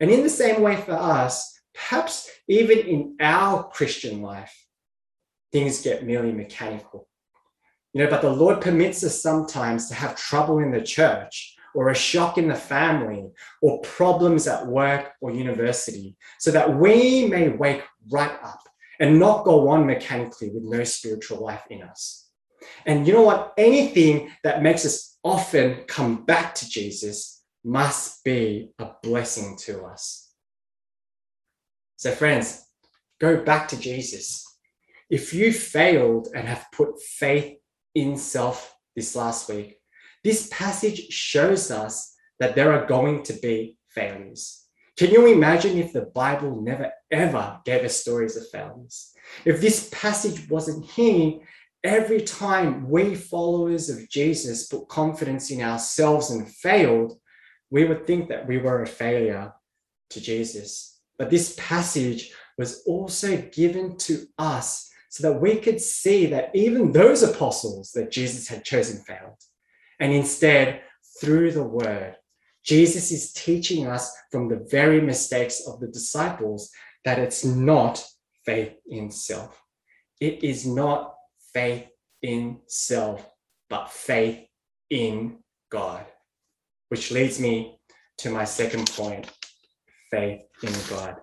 And 0.00 0.10
in 0.10 0.22
the 0.22 0.28
same 0.28 0.60
way 0.60 0.76
for 0.76 0.92
us, 0.92 1.58
perhaps 1.74 2.30
even 2.48 2.78
in 2.80 3.16
our 3.20 3.64
Christian 3.70 4.20
life, 4.20 4.54
things 5.50 5.82
get 5.82 6.04
merely 6.04 6.32
mechanical. 6.32 7.08
You 7.94 8.04
know, 8.04 8.10
but 8.10 8.20
the 8.20 8.30
Lord 8.30 8.60
permits 8.60 9.02
us 9.02 9.22
sometimes 9.22 9.88
to 9.88 9.94
have 9.94 10.16
trouble 10.16 10.58
in 10.58 10.70
the 10.70 10.82
church 10.82 11.55
or 11.76 11.90
a 11.90 11.94
shock 11.94 12.38
in 12.38 12.48
the 12.48 12.54
family 12.54 13.30
or 13.60 13.80
problems 13.82 14.48
at 14.48 14.66
work 14.66 15.12
or 15.20 15.30
university 15.30 16.16
so 16.38 16.50
that 16.50 16.78
we 16.78 17.26
may 17.28 17.50
wake 17.50 17.82
right 18.10 18.38
up 18.42 18.60
and 18.98 19.18
not 19.18 19.44
go 19.44 19.68
on 19.68 19.86
mechanically 19.86 20.50
with 20.50 20.62
no 20.64 20.82
spiritual 20.84 21.44
life 21.44 21.64
in 21.68 21.82
us. 21.82 22.30
And 22.86 23.06
you 23.06 23.12
know 23.12 23.22
what? 23.22 23.52
Anything 23.58 24.30
that 24.42 24.62
makes 24.62 24.86
us 24.86 25.18
often 25.22 25.84
come 25.86 26.24
back 26.24 26.54
to 26.56 26.68
Jesus 26.68 27.42
must 27.62 28.24
be 28.24 28.70
a 28.78 28.90
blessing 29.02 29.56
to 29.58 29.84
us. 29.84 30.32
So, 31.96 32.12
friends, 32.12 32.64
go 33.20 33.42
back 33.42 33.68
to 33.68 33.78
Jesus. 33.78 34.44
If 35.10 35.34
you 35.34 35.52
failed 35.52 36.28
and 36.34 36.48
have 36.48 36.66
put 36.72 37.00
faith 37.02 37.58
in 37.94 38.16
self 38.16 38.74
this 38.94 39.14
last 39.14 39.48
week, 39.48 39.76
this 40.26 40.48
passage 40.50 41.06
shows 41.12 41.70
us 41.70 42.12
that 42.40 42.56
there 42.56 42.72
are 42.72 42.84
going 42.84 43.22
to 43.22 43.32
be 43.34 43.78
failures. 43.90 44.64
Can 44.96 45.12
you 45.12 45.26
imagine 45.26 45.78
if 45.78 45.92
the 45.92 46.06
Bible 46.06 46.60
never 46.60 46.90
ever 47.12 47.60
gave 47.64 47.84
us 47.84 48.00
stories 48.00 48.36
of 48.36 48.48
failures? 48.48 49.12
If 49.44 49.60
this 49.60 49.88
passage 49.92 50.50
wasn't 50.50 50.84
here, 50.84 51.38
every 51.84 52.22
time 52.22 52.90
we 52.90 53.14
followers 53.14 53.88
of 53.88 54.08
Jesus 54.10 54.66
put 54.66 54.88
confidence 54.88 55.52
in 55.52 55.62
ourselves 55.62 56.32
and 56.32 56.52
failed, 56.52 57.12
we 57.70 57.84
would 57.84 58.04
think 58.04 58.28
that 58.28 58.48
we 58.48 58.58
were 58.58 58.82
a 58.82 58.86
failure 58.86 59.52
to 60.10 60.20
Jesus. 60.20 60.98
But 61.18 61.30
this 61.30 61.54
passage 61.56 62.32
was 62.58 62.82
also 62.84 63.36
given 63.52 63.96
to 63.98 64.26
us 64.38 64.90
so 65.08 65.30
that 65.30 65.40
we 65.40 65.60
could 65.60 65.80
see 65.80 66.26
that 66.26 66.50
even 66.52 66.90
those 66.90 67.22
apostles 67.22 67.92
that 67.92 68.10
Jesus 68.10 68.48
had 68.48 68.64
chosen 68.64 69.04
failed. 69.04 69.38
And 70.00 70.12
instead, 70.12 70.82
through 71.20 71.52
the 71.52 71.62
word, 71.62 72.16
Jesus 72.64 73.12
is 73.12 73.32
teaching 73.32 73.86
us 73.86 74.12
from 74.30 74.48
the 74.48 74.66
very 74.70 75.00
mistakes 75.00 75.66
of 75.66 75.80
the 75.80 75.86
disciples 75.86 76.70
that 77.04 77.18
it's 77.18 77.44
not 77.44 78.04
faith 78.44 78.74
in 78.88 79.10
self. 79.10 79.62
It 80.20 80.42
is 80.42 80.66
not 80.66 81.14
faith 81.54 81.86
in 82.22 82.58
self, 82.66 83.28
but 83.70 83.90
faith 83.90 84.46
in 84.90 85.38
God. 85.70 86.04
Which 86.88 87.10
leads 87.10 87.38
me 87.38 87.78
to 88.18 88.30
my 88.30 88.44
second 88.44 88.90
point 88.90 89.30
faith 90.10 90.42
in 90.62 90.72
God. 90.88 91.16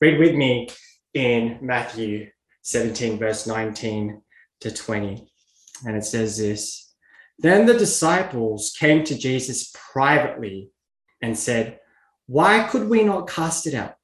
Read 0.00 0.18
with 0.18 0.34
me 0.34 0.68
in 1.14 1.58
Matthew 1.62 2.28
17, 2.62 3.18
verse 3.18 3.46
19 3.46 4.20
to 4.60 4.70
20. 4.70 5.28
And 5.86 5.96
it 5.96 6.04
says 6.04 6.38
this 6.38 6.91
Then 7.38 7.66
the 7.66 7.78
disciples 7.78 8.74
came 8.78 9.04
to 9.04 9.18
Jesus 9.18 9.72
privately 9.92 10.70
and 11.20 11.36
said, 11.36 11.80
Why 12.26 12.64
could 12.64 12.88
we 12.88 13.02
not 13.02 13.28
cast 13.28 13.66
it 13.66 13.74
out? 13.74 13.96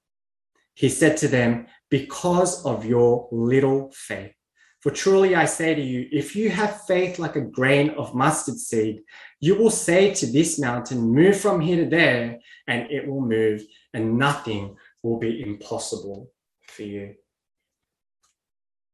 He 0.74 0.88
said 0.88 1.16
to 1.18 1.28
them, 1.28 1.66
Because 1.90 2.64
of 2.64 2.84
your 2.84 3.28
little 3.30 3.92
faith. 3.92 4.32
For 4.80 4.90
truly 4.92 5.34
I 5.34 5.44
say 5.44 5.74
to 5.74 5.82
you, 5.82 6.08
if 6.12 6.36
you 6.36 6.50
have 6.50 6.84
faith 6.86 7.18
like 7.18 7.34
a 7.34 7.40
grain 7.40 7.90
of 7.90 8.14
mustard 8.14 8.58
seed, 8.58 9.02
you 9.40 9.56
will 9.56 9.70
say 9.70 10.14
to 10.14 10.26
this 10.26 10.58
mountain, 10.58 11.00
Move 11.00 11.38
from 11.38 11.60
here 11.60 11.84
to 11.84 11.90
there, 11.90 12.38
and 12.68 12.90
it 12.90 13.06
will 13.06 13.20
move, 13.20 13.62
and 13.92 14.18
nothing 14.18 14.76
will 15.02 15.18
be 15.18 15.42
impossible 15.42 16.30
for 16.68 16.82
you. 16.82 17.14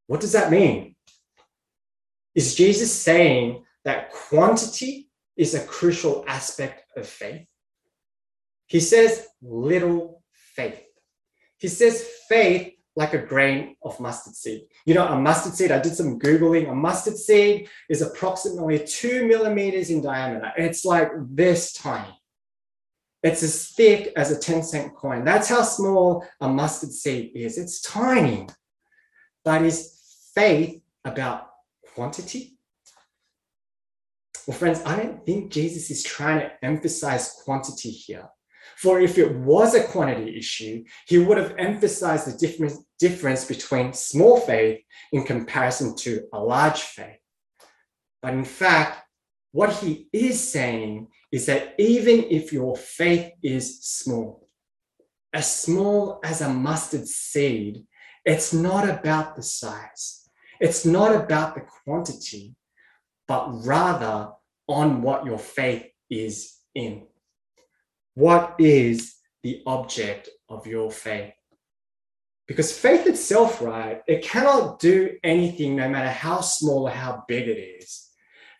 What 0.07 0.21
does 0.21 0.33
that 0.33 0.51
mean? 0.51 0.97
Is 2.35 2.55
Jesus 2.55 2.93
saying 2.93 3.64
that 3.85 4.13
quantity 4.13 5.11
is 5.37 5.55
a 5.55 5.65
crucial 5.65 6.25
aspect 6.27 6.85
of 6.97 7.07
faith? 7.07 7.47
He 8.67 8.81
says 8.81 9.27
little 9.43 10.23
faith. 10.33 10.83
He 11.59 11.69
says 11.69 12.07
faith 12.29 12.75
like 12.97 13.13
a 13.13 13.19
grain 13.19 13.77
of 13.83 13.99
mustard 13.99 14.35
seed. 14.35 14.63
You 14.87 14.95
know, 14.95 15.07
a 15.07 15.19
mustard 15.19 15.55
seed, 15.55 15.73
I 15.73 15.81
did 15.81 15.97
some 15.97 16.19
Googling. 16.19 16.71
A 16.71 16.75
mustard 16.75 17.17
seed 17.17 17.69
is 17.89 18.03
approximately 18.03 18.85
two 18.87 19.27
millimeters 19.27 19.91
in 19.91 20.01
diameter. 20.01 20.53
It's 20.57 20.85
like 20.85 21.11
this 21.31 21.73
tiny. 21.73 22.21
It's 23.23 23.43
as 23.43 23.69
thick 23.71 24.13
as 24.17 24.31
a 24.31 24.39
10 24.39 24.63
cent 24.63 24.95
coin. 24.95 25.25
That's 25.25 25.49
how 25.49 25.63
small 25.63 26.25
a 26.41 26.49
mustard 26.49 26.93
seed 26.93 27.33
is. 27.35 27.59
It's 27.59 27.81
tiny. 27.81 28.47
But 29.45 29.63
is 29.63 30.31
faith 30.35 30.83
about 31.05 31.49
quantity? 31.95 32.54
Well, 34.47 34.57
friends, 34.57 34.83
I 34.85 34.97
don't 34.97 35.25
think 35.25 35.51
Jesus 35.51 35.91
is 35.91 36.03
trying 36.03 36.41
to 36.41 36.53
emphasize 36.63 37.41
quantity 37.45 37.91
here. 37.91 38.29
For 38.77 39.01
if 39.01 39.19
it 39.19 39.35
was 39.37 39.75
a 39.75 39.85
quantity 39.85 40.37
issue, 40.37 40.85
he 41.07 41.19
would 41.19 41.39
have 41.39 41.55
emphasized 41.59 42.27
the 42.27 42.37
difference, 42.39 42.79
difference 42.99 43.45
between 43.45 43.93
small 43.93 44.41
faith 44.41 44.81
in 45.13 45.25
comparison 45.25 45.95
to 45.97 46.27
a 46.33 46.41
large 46.41 46.81
faith. 46.83 47.19
But 48.21 48.35
in 48.35 48.45
fact, 48.45 49.03
what 49.53 49.73
he 49.73 50.09
is 50.13 50.53
saying 50.53 51.09
is 51.31 51.47
that 51.47 51.75
even 51.79 52.25
if 52.25 52.53
your 52.53 52.77
faith 52.77 53.33
is 53.43 53.83
small, 53.85 54.49
as 55.33 55.61
small 55.61 56.21
as 56.25 56.41
a 56.41 56.49
mustard 56.49 57.07
seed, 57.07 57.85
it's 58.25 58.53
not 58.53 58.89
about 58.89 59.37
the 59.37 59.43
size. 59.43 60.29
It's 60.61 60.85
not 60.85 61.15
about 61.15 61.55
the 61.55 61.63
quantity, 61.85 62.55
but 63.27 63.65
rather 63.65 64.31
on 64.69 65.03
what 65.03 65.25
your 65.25 65.39
faith 65.39 65.87
is 66.11 66.57
in. 66.75 67.07
What 68.15 68.57
is 68.59 69.17
the 69.43 69.63
object 69.67 70.29
of 70.49 70.67
your 70.67 70.91
faith? 70.91 71.33
Because 72.47 72.77
faith 72.77 73.07
itself, 73.07 73.63
right, 73.63 74.03
it 74.07 74.23
cannot 74.23 74.79
do 74.79 75.17
anything 75.25 75.77
no 75.77 75.89
matter 75.89 76.11
how 76.11 76.41
small 76.41 76.87
or 76.87 76.91
how 76.91 77.25
big 77.27 77.49
it 77.49 77.59
is. 77.59 78.11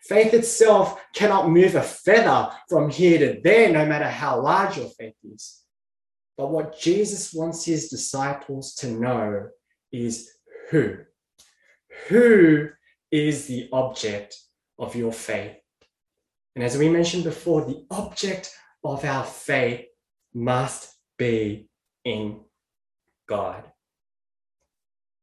Faith 0.01 0.33
itself 0.33 1.01
cannot 1.13 1.49
move 1.49 1.75
a 1.75 1.81
feather 1.81 2.51
from 2.69 2.89
here 2.89 3.17
to 3.19 3.41
there, 3.43 3.71
no 3.71 3.85
matter 3.85 4.09
how 4.09 4.41
large 4.41 4.77
your 4.77 4.89
faith 4.89 5.15
is. 5.23 5.61
But 6.37 6.51
what 6.51 6.79
Jesus 6.79 7.33
wants 7.33 7.65
his 7.65 7.89
disciples 7.89 8.75
to 8.75 8.87
know 8.87 9.49
is 9.91 10.29
who. 10.69 10.97
Who 12.09 12.69
is 13.11 13.47
the 13.47 13.69
object 13.71 14.35
of 14.77 14.95
your 14.95 15.11
faith? 15.11 15.55
And 16.55 16.63
as 16.63 16.77
we 16.77 16.89
mentioned 16.89 17.23
before, 17.23 17.65
the 17.65 17.85
object 17.91 18.51
of 18.83 19.03
our 19.03 19.25
faith 19.25 19.85
must 20.33 20.93
be 21.17 21.69
in 22.03 22.41
God. 23.27 23.63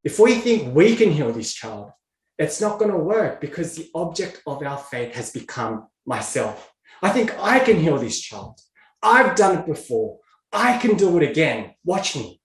If 0.05 0.19
we 0.19 0.35
think 0.35 0.75
we 0.75 0.97
can 0.97 1.11
heal 1.11 1.33
this 1.33 1.55
child, 1.55 1.93
it's 2.39 2.61
not 2.61 2.79
going 2.79 2.91
to 2.91 2.97
work 2.97 3.41
because 3.41 3.77
the 3.77 3.89
object 3.95 4.43
of 4.47 4.63
our 4.63 4.79
faith 4.79 5.15
has 5.15 5.31
become 5.31 5.87
myself. 6.05 6.73
I 7.03 7.11
think 7.11 7.39
I 7.39 7.61
can 7.61 7.79
heal 7.79 7.99
this 7.99 8.21
child. 8.21 8.59
I've 9.03 9.37
done 9.37 9.59
it 9.59 9.67
before. 9.67 10.19
I 10.53 10.79
can 10.79 10.97
do 10.97 11.17
it 11.19 11.31
again. 11.31 11.75
Watch 11.85 12.17
me. 12.17 12.41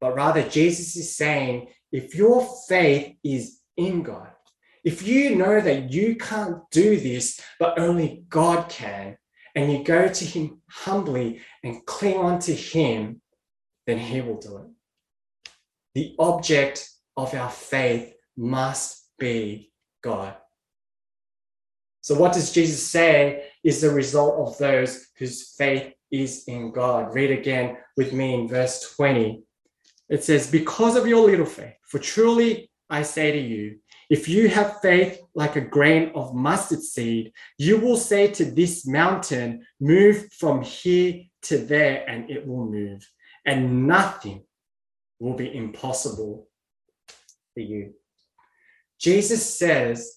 But 0.00 0.14
rather, 0.14 0.46
Jesus 0.48 0.94
is 0.96 1.16
saying 1.16 1.68
if 1.90 2.14
your 2.14 2.46
faith 2.68 3.16
is 3.24 3.60
in 3.76 4.02
God, 4.02 4.30
if 4.86 5.06
you 5.06 5.36
know 5.36 5.60
that 5.60 5.92
you 5.92 6.16
can't 6.16 6.58
do 6.70 6.98
this, 6.98 7.38
but 7.60 7.78
only 7.78 8.24
God 8.30 8.70
can, 8.70 9.18
and 9.54 9.70
you 9.70 9.84
go 9.84 10.08
to 10.08 10.24
Him 10.24 10.62
humbly 10.70 11.42
and 11.62 11.84
cling 11.84 12.16
on 12.16 12.38
to 12.40 12.54
Him, 12.54 13.20
then 13.86 13.98
He 13.98 14.22
will 14.22 14.38
do 14.38 14.56
it 14.56 14.66
the 15.96 16.14
object 16.18 16.90
of 17.16 17.32
our 17.32 17.48
faith 17.48 18.12
must 18.36 19.08
be 19.18 19.72
God. 20.04 20.36
So, 22.02 22.14
what 22.14 22.34
does 22.34 22.52
Jesus 22.52 22.86
say 22.86 23.46
is 23.64 23.80
the 23.80 23.88
result 23.88 24.46
of 24.46 24.58
those 24.58 25.06
whose 25.18 25.54
faith 25.56 25.94
is 26.10 26.44
in 26.48 26.70
God? 26.70 27.14
Read 27.14 27.30
again 27.30 27.78
with 27.96 28.12
me 28.12 28.34
in 28.34 28.46
verse 28.46 28.94
20. 28.94 29.42
It 30.10 30.22
says, 30.22 30.50
Because 30.50 30.96
of 30.96 31.06
your 31.06 31.24
little 31.24 31.46
faith, 31.46 31.76
for 31.88 31.98
truly 31.98 32.70
I 32.90 33.02
say 33.02 33.32
to 33.32 33.40
you, 33.40 33.78
if 34.08 34.28
you 34.28 34.48
have 34.48 34.80
faith 34.80 35.20
like 35.34 35.56
a 35.56 35.60
grain 35.60 36.12
of 36.14 36.34
mustard 36.34 36.82
seed, 36.82 37.32
you 37.58 37.78
will 37.78 37.96
say 37.96 38.28
to 38.28 38.44
this 38.44 38.86
mountain, 38.86 39.66
Move 39.80 40.28
from 40.32 40.62
here 40.62 41.24
to 41.42 41.58
there, 41.58 42.08
and 42.08 42.30
it 42.30 42.46
will 42.46 42.66
move. 42.66 43.08
And 43.44 43.86
nothing 43.86 44.44
will 45.18 45.34
be 45.34 45.54
impossible 45.54 46.48
for 47.54 47.60
you. 47.60 47.94
Jesus 48.98 49.58
says 49.58 50.16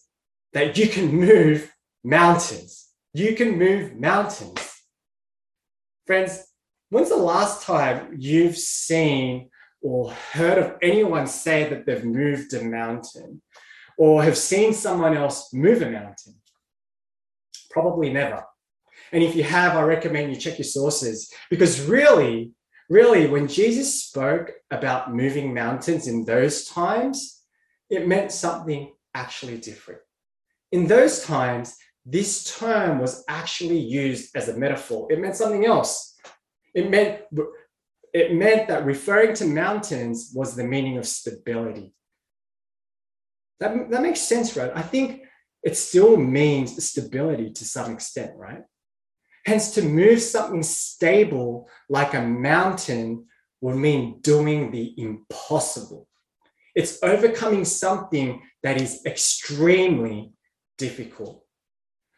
that 0.53 0.77
you 0.77 0.87
can 0.87 1.07
move 1.07 1.71
mountains. 2.03 2.89
You 3.13 3.35
can 3.35 3.57
move 3.57 3.95
mountains. 3.95 4.81
Friends, 6.05 6.45
when's 6.89 7.09
the 7.09 7.17
last 7.17 7.63
time 7.63 8.15
you've 8.17 8.57
seen 8.57 9.49
or 9.81 10.11
heard 10.11 10.57
of 10.57 10.75
anyone 10.81 11.27
say 11.27 11.69
that 11.69 11.85
they've 11.85 12.05
moved 12.05 12.53
a 12.53 12.63
mountain 12.63 13.41
or 13.99 14.23
have 14.23 14.37
seen 14.37 14.73
someone 14.73 15.15
else 15.15 15.53
move 15.53 15.81
a 15.81 15.91
mountain? 15.91 16.35
Probably 17.69 18.11
never. 18.11 18.43
And 19.11 19.21
if 19.21 19.35
you 19.35 19.43
have, 19.43 19.75
I 19.75 19.81
recommend 19.83 20.33
you 20.33 20.39
check 20.39 20.57
your 20.57 20.65
sources 20.65 21.31
because 21.49 21.81
really, 21.81 22.53
really, 22.89 23.27
when 23.27 23.47
Jesus 23.47 24.05
spoke 24.05 24.51
about 24.71 25.13
moving 25.13 25.53
mountains 25.53 26.07
in 26.07 26.23
those 26.23 26.65
times, 26.65 27.43
it 27.89 28.07
meant 28.07 28.31
something 28.31 28.93
actually 29.13 29.57
different. 29.57 29.99
In 30.71 30.87
those 30.87 31.23
times, 31.23 31.75
this 32.05 32.57
term 32.57 32.99
was 32.99 33.25
actually 33.27 33.79
used 33.79 34.35
as 34.35 34.47
a 34.47 34.57
metaphor. 34.57 35.11
It 35.11 35.19
meant 35.19 35.35
something 35.35 35.65
else. 35.65 36.15
It 36.73 36.89
meant 36.89 37.21
it 38.13 38.33
meant 38.33 38.69
that 38.69 38.85
referring 38.85 39.35
to 39.35 39.45
mountains 39.45 40.31
was 40.33 40.55
the 40.55 40.63
meaning 40.63 40.97
of 40.97 41.05
stability. 41.05 41.93
That, 43.59 43.89
that 43.89 44.01
makes 44.01 44.21
sense, 44.21 44.55
right? 44.55 44.71
I 44.73 44.81
think 44.81 45.23
it 45.63 45.75
still 45.75 46.15
means 46.17 46.83
stability 46.83 47.51
to 47.51 47.65
some 47.65 47.91
extent, 47.91 48.31
right? 48.37 48.63
Hence, 49.45 49.71
to 49.71 49.81
move 49.81 50.21
something 50.21 50.63
stable 50.63 51.69
like 51.89 52.13
a 52.13 52.21
mountain 52.21 53.25
would 53.61 53.75
mean 53.75 54.19
doing 54.21 54.71
the 54.71 54.93
impossible. 54.97 56.07
It's 56.75 57.01
overcoming 57.03 57.65
something 57.65 58.41
that 58.63 58.79
is 58.79 59.05
extremely 59.05 60.31
difficult. 60.77 61.43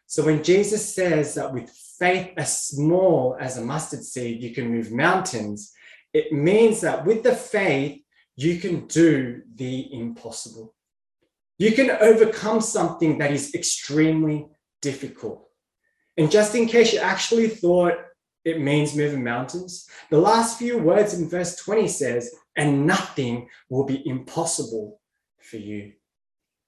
So 0.08 0.26
when 0.26 0.44
Jesus 0.44 0.94
says 0.94 1.36
that 1.36 1.54
with 1.54 1.70
faith 1.70 2.32
as 2.38 2.64
small 2.64 3.38
as 3.40 3.58
a 3.58 3.66
mustard 3.66 4.04
seed, 4.04 4.44
you 4.44 4.54
can 4.54 4.70
move 4.70 4.92
mountains, 4.92 5.72
it 6.14 6.34
means 6.34 6.82
that 6.82 7.06
with 7.06 7.24
the 7.24 7.34
faith, 7.34 8.02
you 8.36 8.60
can 8.60 8.88
do 8.88 9.42
the 9.56 9.94
impossible. 9.94 10.76
You 11.62 11.74
can 11.74 11.92
overcome 11.92 12.60
something 12.60 13.20
that 13.20 13.30
is 13.30 13.54
extremely 13.54 14.48
difficult. 14.82 15.48
And 16.18 16.32
just 16.32 16.56
in 16.56 16.66
case 16.66 16.92
you 16.92 16.98
actually 16.98 17.50
thought 17.50 17.94
it 18.44 18.60
means 18.60 18.96
moving 18.96 19.24
mountains, 19.24 19.88
the 20.10 20.18
last 20.18 20.58
few 20.58 20.80
words 20.80 21.14
in 21.14 21.30
verse 21.30 21.56
20 21.58 21.88
says, 21.88 22.34
and 22.56 22.88
nothing 22.88 23.48
will 23.70 23.86
be 23.86 24.02
impossible 24.08 25.00
for 25.40 25.58
you. 25.58 25.92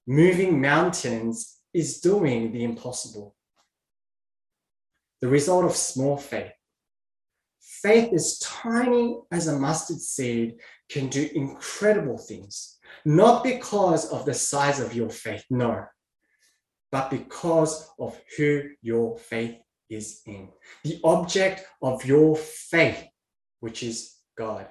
Moving 0.06 0.62
mountains 0.62 1.58
is 1.74 2.00
doing 2.00 2.52
the 2.52 2.64
impossible. 2.64 3.36
The 5.22 5.28
result 5.28 5.66
of 5.66 5.76
small 5.76 6.18
faith. 6.18 6.52
Faith 7.60 8.14
as 8.14 8.38
tiny 8.38 9.18
as 9.32 9.48
a 9.48 9.58
mustard 9.58 10.02
seed 10.02 10.58
can 10.88 11.08
do 11.08 11.28
incredible 11.34 12.20
things, 12.20 12.78
not 13.06 13.44
because 13.44 14.10
of 14.12 14.26
the 14.26 14.34
size 14.34 14.80
of 14.80 14.94
your 14.94 15.10
faith, 15.10 15.46
no, 15.50 15.86
but 16.92 17.10
because 17.10 17.90
of 18.00 18.20
who 18.38 18.70
your 18.82 19.18
faith 19.18 19.58
is 19.90 20.22
in. 20.26 20.50
The 20.84 21.00
object 21.04 21.66
of 21.82 22.06
your 22.06 22.36
faith, 22.36 23.04
which 23.60 23.84
is 23.84 24.16
God. 24.38 24.68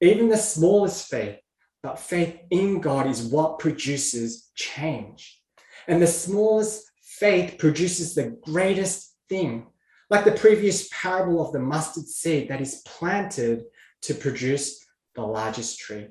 Even 0.00 0.28
the 0.28 0.36
smallest 0.36 1.08
faith, 1.08 1.38
but 1.82 1.98
faith 1.98 2.38
in 2.50 2.80
God 2.80 3.06
is 3.06 3.22
what 3.24 3.58
produces 3.58 4.50
change. 4.54 5.40
And 5.88 6.00
the 6.00 6.06
smallest 6.06 6.90
faith 7.02 7.58
produces 7.58 8.14
the 8.14 8.36
greatest 8.42 9.14
thing, 9.28 9.66
like 10.08 10.24
the 10.24 10.32
previous 10.32 10.88
parable 10.92 11.44
of 11.44 11.52
the 11.52 11.58
mustard 11.58 12.06
seed 12.06 12.48
that 12.48 12.60
is 12.60 12.82
planted 12.86 13.64
to 14.02 14.14
produce 14.14 14.84
the 15.14 15.22
largest 15.22 15.78
tree. 15.78 16.08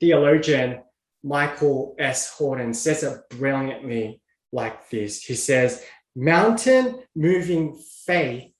Theologian 0.00 0.82
Michael 1.22 1.94
S. 1.98 2.30
Horton 2.30 2.74
says 2.74 3.02
it 3.02 3.18
brilliantly 3.30 4.20
like 4.52 4.88
this. 4.90 5.22
He 5.22 5.34
says, 5.34 5.82
Mountain 6.14 7.02
moving 7.16 7.80
faith 8.06 8.52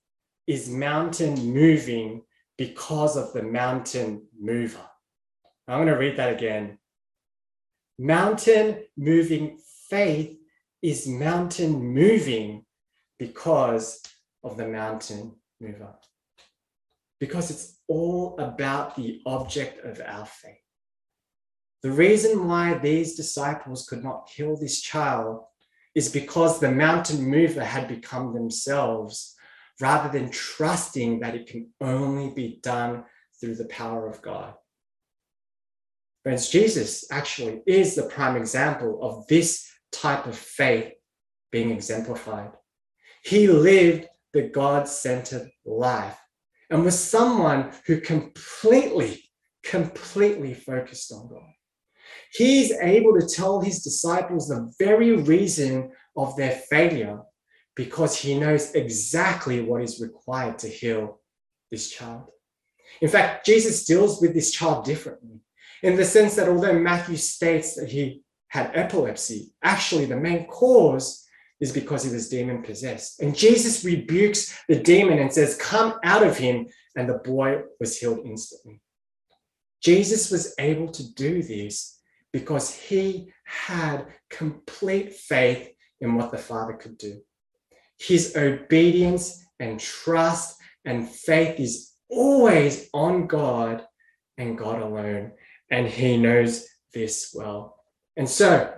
is 0.46 0.68
mountain 0.68 1.52
moving 1.52 2.22
because 2.58 3.16
of 3.16 3.32
the 3.32 3.42
mountain 3.42 4.26
mover. 4.38 4.84
I'm 5.68 5.78
going 5.78 5.88
to 5.88 5.94
read 5.94 6.16
that 6.16 6.32
again. 6.32 6.78
Mountain 7.98 8.84
moving 8.96 9.58
faith 9.88 10.36
is 10.82 11.06
mountain 11.06 11.72
moving 11.72 12.64
because 13.18 14.02
of 14.42 14.56
the 14.56 14.66
mountain 14.66 15.36
mover. 15.60 15.94
Because 17.20 17.50
it's 17.50 17.78
all 17.88 18.36
about 18.38 18.96
the 18.96 19.20
object 19.26 19.84
of 19.84 20.00
our 20.04 20.26
faith. 20.26 20.63
The 21.84 21.92
reason 21.92 22.48
why 22.48 22.78
these 22.78 23.14
disciples 23.14 23.86
could 23.86 24.02
not 24.02 24.26
kill 24.34 24.56
this 24.56 24.80
child 24.80 25.44
is 25.94 26.08
because 26.08 26.58
the 26.58 26.72
mountain 26.72 27.22
mover 27.28 27.62
had 27.62 27.88
become 27.88 28.32
themselves 28.32 29.36
rather 29.82 30.10
than 30.10 30.30
trusting 30.30 31.20
that 31.20 31.34
it 31.34 31.46
can 31.46 31.68
only 31.82 32.30
be 32.30 32.58
done 32.62 33.04
through 33.38 33.56
the 33.56 33.66
power 33.66 34.08
of 34.08 34.22
God. 34.22 34.54
Friends, 36.22 36.48
Jesus 36.48 37.04
actually 37.10 37.60
is 37.66 37.94
the 37.94 38.04
prime 38.04 38.36
example 38.36 38.98
of 39.02 39.26
this 39.26 39.70
type 39.92 40.26
of 40.26 40.38
faith 40.38 40.90
being 41.52 41.70
exemplified. 41.70 42.52
He 43.22 43.46
lived 43.46 44.08
the 44.32 44.48
God 44.48 44.88
centered 44.88 45.50
life 45.66 46.18
and 46.70 46.82
was 46.82 46.98
someone 46.98 47.72
who 47.86 48.00
completely, 48.00 49.22
completely 49.62 50.54
focused 50.54 51.12
on 51.12 51.28
God. 51.28 51.50
He's 52.32 52.72
able 52.72 53.18
to 53.18 53.26
tell 53.26 53.60
his 53.60 53.82
disciples 53.82 54.48
the 54.48 54.72
very 54.78 55.12
reason 55.16 55.92
of 56.16 56.36
their 56.36 56.52
failure 56.52 57.20
because 57.76 58.16
he 58.16 58.38
knows 58.38 58.72
exactly 58.74 59.60
what 59.60 59.82
is 59.82 60.00
required 60.00 60.58
to 60.60 60.68
heal 60.68 61.20
this 61.70 61.90
child. 61.90 62.24
In 63.00 63.08
fact, 63.08 63.46
Jesus 63.46 63.84
deals 63.84 64.20
with 64.20 64.34
this 64.34 64.52
child 64.52 64.84
differently 64.84 65.40
in 65.82 65.96
the 65.96 66.04
sense 66.04 66.36
that 66.36 66.48
although 66.48 66.78
Matthew 66.78 67.16
states 67.16 67.74
that 67.74 67.90
he 67.90 68.22
had 68.48 68.70
epilepsy, 68.74 69.52
actually 69.62 70.04
the 70.04 70.16
main 70.16 70.46
cause 70.46 71.24
is 71.60 71.72
because 71.72 72.04
he 72.04 72.12
was 72.12 72.28
demon 72.28 72.62
possessed. 72.62 73.20
And 73.20 73.36
Jesus 73.36 73.84
rebukes 73.84 74.58
the 74.68 74.80
demon 74.80 75.18
and 75.18 75.32
says, 75.32 75.56
Come 75.56 75.94
out 76.04 76.22
of 76.22 76.36
him. 76.36 76.66
And 76.96 77.08
the 77.08 77.18
boy 77.18 77.62
was 77.80 77.98
healed 77.98 78.20
instantly. 78.24 78.80
Jesus 79.82 80.30
was 80.30 80.54
able 80.58 80.88
to 80.88 81.12
do 81.14 81.42
this 81.42 81.93
because 82.34 82.74
he 82.74 83.32
had 83.44 84.08
complete 84.28 85.14
faith 85.14 85.70
in 86.00 86.16
what 86.16 86.32
the 86.32 86.36
Father 86.36 86.72
could 86.72 86.98
do. 86.98 87.20
His 87.96 88.34
obedience 88.36 89.40
and 89.60 89.78
trust 89.78 90.58
and 90.84 91.08
faith 91.08 91.60
is 91.60 91.92
always 92.10 92.88
on 92.92 93.28
God 93.28 93.84
and 94.36 94.58
God 94.58 94.82
alone. 94.82 95.30
And 95.70 95.86
he 95.86 96.16
knows 96.16 96.66
this 96.92 97.32
well. 97.32 97.76
And 98.16 98.28
so 98.28 98.74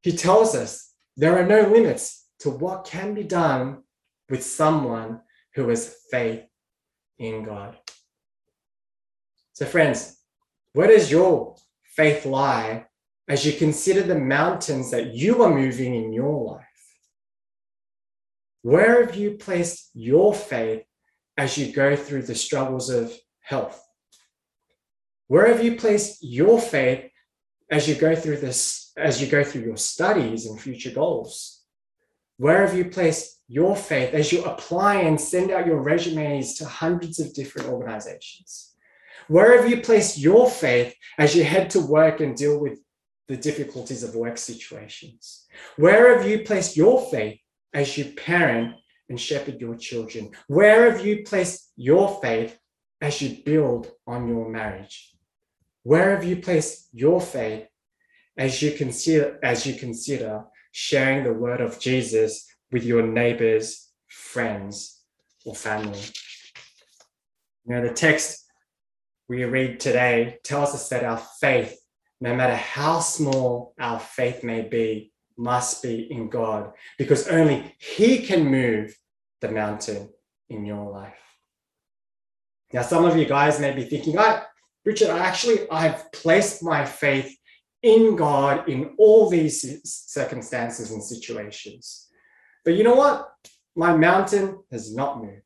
he 0.00 0.12
tells 0.12 0.54
us 0.54 0.94
there 1.18 1.38
are 1.38 1.46
no 1.46 1.68
limits 1.68 2.26
to 2.38 2.48
what 2.48 2.86
can 2.86 3.12
be 3.12 3.22
done 3.22 3.82
with 4.30 4.42
someone 4.42 5.20
who 5.54 5.68
has 5.68 5.94
faith 6.10 6.44
in 7.18 7.44
God. 7.44 7.76
So, 9.52 9.66
friends, 9.66 10.16
where 10.72 10.88
does 10.88 11.10
your 11.10 11.54
faith 11.96 12.24
lie 12.24 12.86
as 13.28 13.46
you 13.46 13.52
consider 13.52 14.02
the 14.02 14.18
mountains 14.18 14.90
that 14.90 15.14
you 15.14 15.42
are 15.42 15.54
moving 15.54 15.94
in 15.94 16.12
your 16.12 16.54
life? 16.54 16.66
Where 18.62 19.04
have 19.04 19.16
you 19.16 19.32
placed 19.32 19.90
your 19.94 20.34
faith 20.34 20.84
as 21.36 21.58
you 21.58 21.72
go 21.72 21.96
through 21.96 22.22
the 22.22 22.34
struggles 22.34 22.90
of 22.90 23.12
health? 23.40 23.82
Where 25.26 25.48
have 25.48 25.64
you 25.64 25.76
placed 25.76 26.18
your 26.22 26.60
faith 26.60 27.10
as 27.70 27.88
you 27.88 27.94
go 27.94 28.14
through 28.14 28.38
this, 28.38 28.92
as 28.96 29.20
you 29.20 29.28
go 29.28 29.42
through 29.42 29.62
your 29.62 29.76
studies 29.76 30.46
and 30.46 30.60
future 30.60 30.90
goals? 30.90 31.62
Where 32.36 32.66
have 32.66 32.76
you 32.76 32.86
placed 32.86 33.40
your 33.48 33.76
faith 33.76 34.14
as 34.14 34.32
you 34.32 34.44
apply 34.44 34.96
and 34.96 35.20
send 35.20 35.50
out 35.50 35.66
your 35.66 35.80
resumes 35.80 36.54
to 36.56 36.64
hundreds 36.66 37.18
of 37.18 37.34
different 37.34 37.68
organizations? 37.68 38.71
Where 39.28 39.60
have 39.60 39.70
you 39.70 39.80
placed 39.80 40.18
your 40.18 40.48
faith 40.48 40.94
as 41.18 41.34
you 41.34 41.44
head 41.44 41.70
to 41.70 41.80
work 41.80 42.20
and 42.20 42.36
deal 42.36 42.58
with 42.58 42.78
the 43.28 43.36
difficulties 43.36 44.02
of 44.02 44.14
work 44.14 44.38
situations? 44.38 45.46
Where 45.76 46.16
have 46.16 46.28
you 46.28 46.40
placed 46.40 46.76
your 46.76 47.00
faith 47.10 47.40
as 47.72 47.96
you 47.96 48.12
parent 48.12 48.74
and 49.08 49.20
shepherd 49.20 49.60
your 49.60 49.76
children? 49.76 50.32
Where 50.48 50.90
have 50.90 51.04
you 51.04 51.22
placed 51.24 51.72
your 51.76 52.20
faith 52.20 52.58
as 53.00 53.20
you 53.22 53.42
build 53.44 53.90
on 54.06 54.28
your 54.28 54.48
marriage? 54.48 55.14
Where 55.82 56.14
have 56.14 56.24
you 56.24 56.36
placed 56.36 56.88
your 56.92 57.20
faith 57.20 57.66
as 58.36 58.62
you 58.62 58.72
consider 58.72 59.38
as 59.42 59.66
you 59.66 59.74
consider 59.74 60.44
sharing 60.70 61.24
the 61.24 61.32
word 61.32 61.60
of 61.60 61.78
Jesus 61.78 62.46
with 62.70 62.84
your 62.84 63.06
neighbors, 63.06 63.88
friends, 64.08 65.02
or 65.44 65.54
family? 65.54 66.00
You 67.66 67.74
know, 67.74 67.86
the 67.86 67.94
text 67.94 68.41
we 69.28 69.44
read 69.44 69.80
today 69.80 70.38
tells 70.44 70.74
us 70.74 70.88
that 70.88 71.04
our 71.04 71.22
faith, 71.40 71.78
no 72.20 72.34
matter 72.34 72.56
how 72.56 73.00
small 73.00 73.74
our 73.78 74.00
faith 74.00 74.44
may 74.44 74.62
be, 74.62 75.12
must 75.36 75.82
be 75.82 76.10
in 76.12 76.28
God 76.28 76.72
because 76.98 77.28
only 77.28 77.74
He 77.78 78.18
can 78.18 78.44
move 78.44 78.94
the 79.40 79.50
mountain 79.50 80.10
in 80.48 80.64
your 80.64 80.90
life. 80.90 81.14
Now, 82.72 82.82
some 82.82 83.04
of 83.04 83.16
you 83.16 83.26
guys 83.26 83.60
may 83.60 83.72
be 83.72 83.84
thinking, 83.84 84.18
I, 84.18 84.42
Richard, 84.84 85.10
I 85.10 85.18
actually, 85.18 85.70
I've 85.70 86.10
placed 86.12 86.62
my 86.62 86.84
faith 86.84 87.36
in 87.82 88.16
God 88.16 88.68
in 88.68 88.94
all 88.98 89.28
these 89.28 89.80
circumstances 89.84 90.90
and 90.90 91.02
situations. 91.02 92.08
But 92.64 92.74
you 92.74 92.84
know 92.84 92.94
what? 92.94 93.28
My 93.74 93.96
mountain 93.96 94.62
has 94.70 94.94
not 94.94 95.22
moved. 95.22 95.42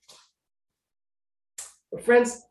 But 1.91 2.05
friends, 2.05 2.43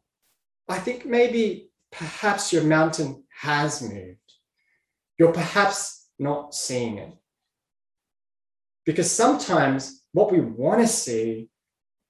I 0.68 0.80
think 0.80 1.06
maybe 1.06 1.70
perhaps 1.92 2.52
your 2.52 2.64
mountain 2.64 3.24
has 3.42 3.82
moved. 3.82 4.18
You're 5.18 5.32
perhaps 5.32 6.08
not 6.20 6.54
seeing 6.54 6.98
it. 6.98 7.14
Because 8.86 9.12
sometimes 9.12 10.04
what 10.12 10.32
we 10.32 10.40
want 10.40 10.82
to 10.82 10.88
see 10.88 11.50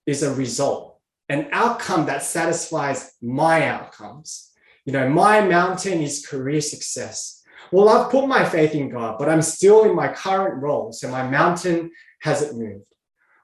is 0.06 0.24
a 0.24 0.34
result, 0.34 1.00
an 1.30 1.48
outcome 1.52 2.06
that 2.06 2.24
satisfies 2.24 3.14
my 3.22 3.68
outcomes. 3.68 4.52
You 4.86 4.94
know, 4.94 5.10
my 5.10 5.42
mountain 5.42 6.02
is 6.02 6.26
career 6.26 6.62
success. 6.62 7.42
Well, 7.72 7.90
I've 7.90 8.12
put 8.12 8.28
my 8.28 8.48
faith 8.48 8.76
in 8.76 8.90
God, 8.90 9.18
but 9.18 9.30
I'm 9.30 9.42
still 9.42 9.86
in 9.86 9.96
my 9.96 10.10
current 10.10 10.62
role. 10.62 10.92
So 10.92 11.10
my 11.10 11.28
mountain 11.28 11.92
hasn't 12.22 12.58
moved. 12.58 12.86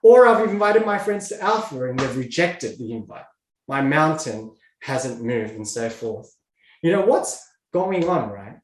Or 0.04 0.28
I've 0.28 0.48
invited 0.48 0.86
my 0.86 0.98
friends 0.98 1.30
to 1.30 1.42
Alpha 1.42 1.90
and 1.90 2.00
they've 2.00 2.18
rejected 2.18 2.78
the 2.78 2.92
invite. 2.94 3.26
My 3.68 3.82
mountain 3.82 4.52
hasn't 4.82 5.24
moved 5.24 5.54
and 5.54 5.68
so 5.68 5.90
forth. 5.90 6.34
You 6.82 6.92
know, 6.92 7.06
what's 7.06 7.48
going 7.74 8.08
on, 8.08 8.30
right? 8.30 8.58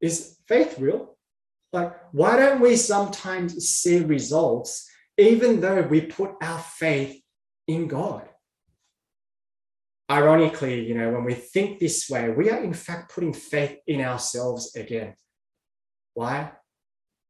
Is 0.00 0.38
faith 0.46 0.78
real? 0.78 1.16
Like, 1.72 1.94
why 2.12 2.36
don't 2.36 2.60
we 2.60 2.76
sometimes 2.76 3.68
see 3.68 4.00
results 4.00 4.88
even 5.18 5.60
though 5.60 5.82
we 5.82 6.02
put 6.02 6.32
our 6.40 6.58
faith 6.58 7.20
in 7.66 7.88
God? 7.88 8.28
Ironically, 10.10 10.86
you 10.86 10.94
know, 10.94 11.10
when 11.10 11.24
we 11.24 11.34
think 11.34 11.78
this 11.78 12.08
way, 12.08 12.30
we 12.30 12.48
are 12.48 12.62
in 12.62 12.72
fact 12.72 13.12
putting 13.14 13.34
faith 13.34 13.78
in 13.86 14.00
ourselves 14.00 14.74
again. 14.74 15.14
Why? 16.14 16.52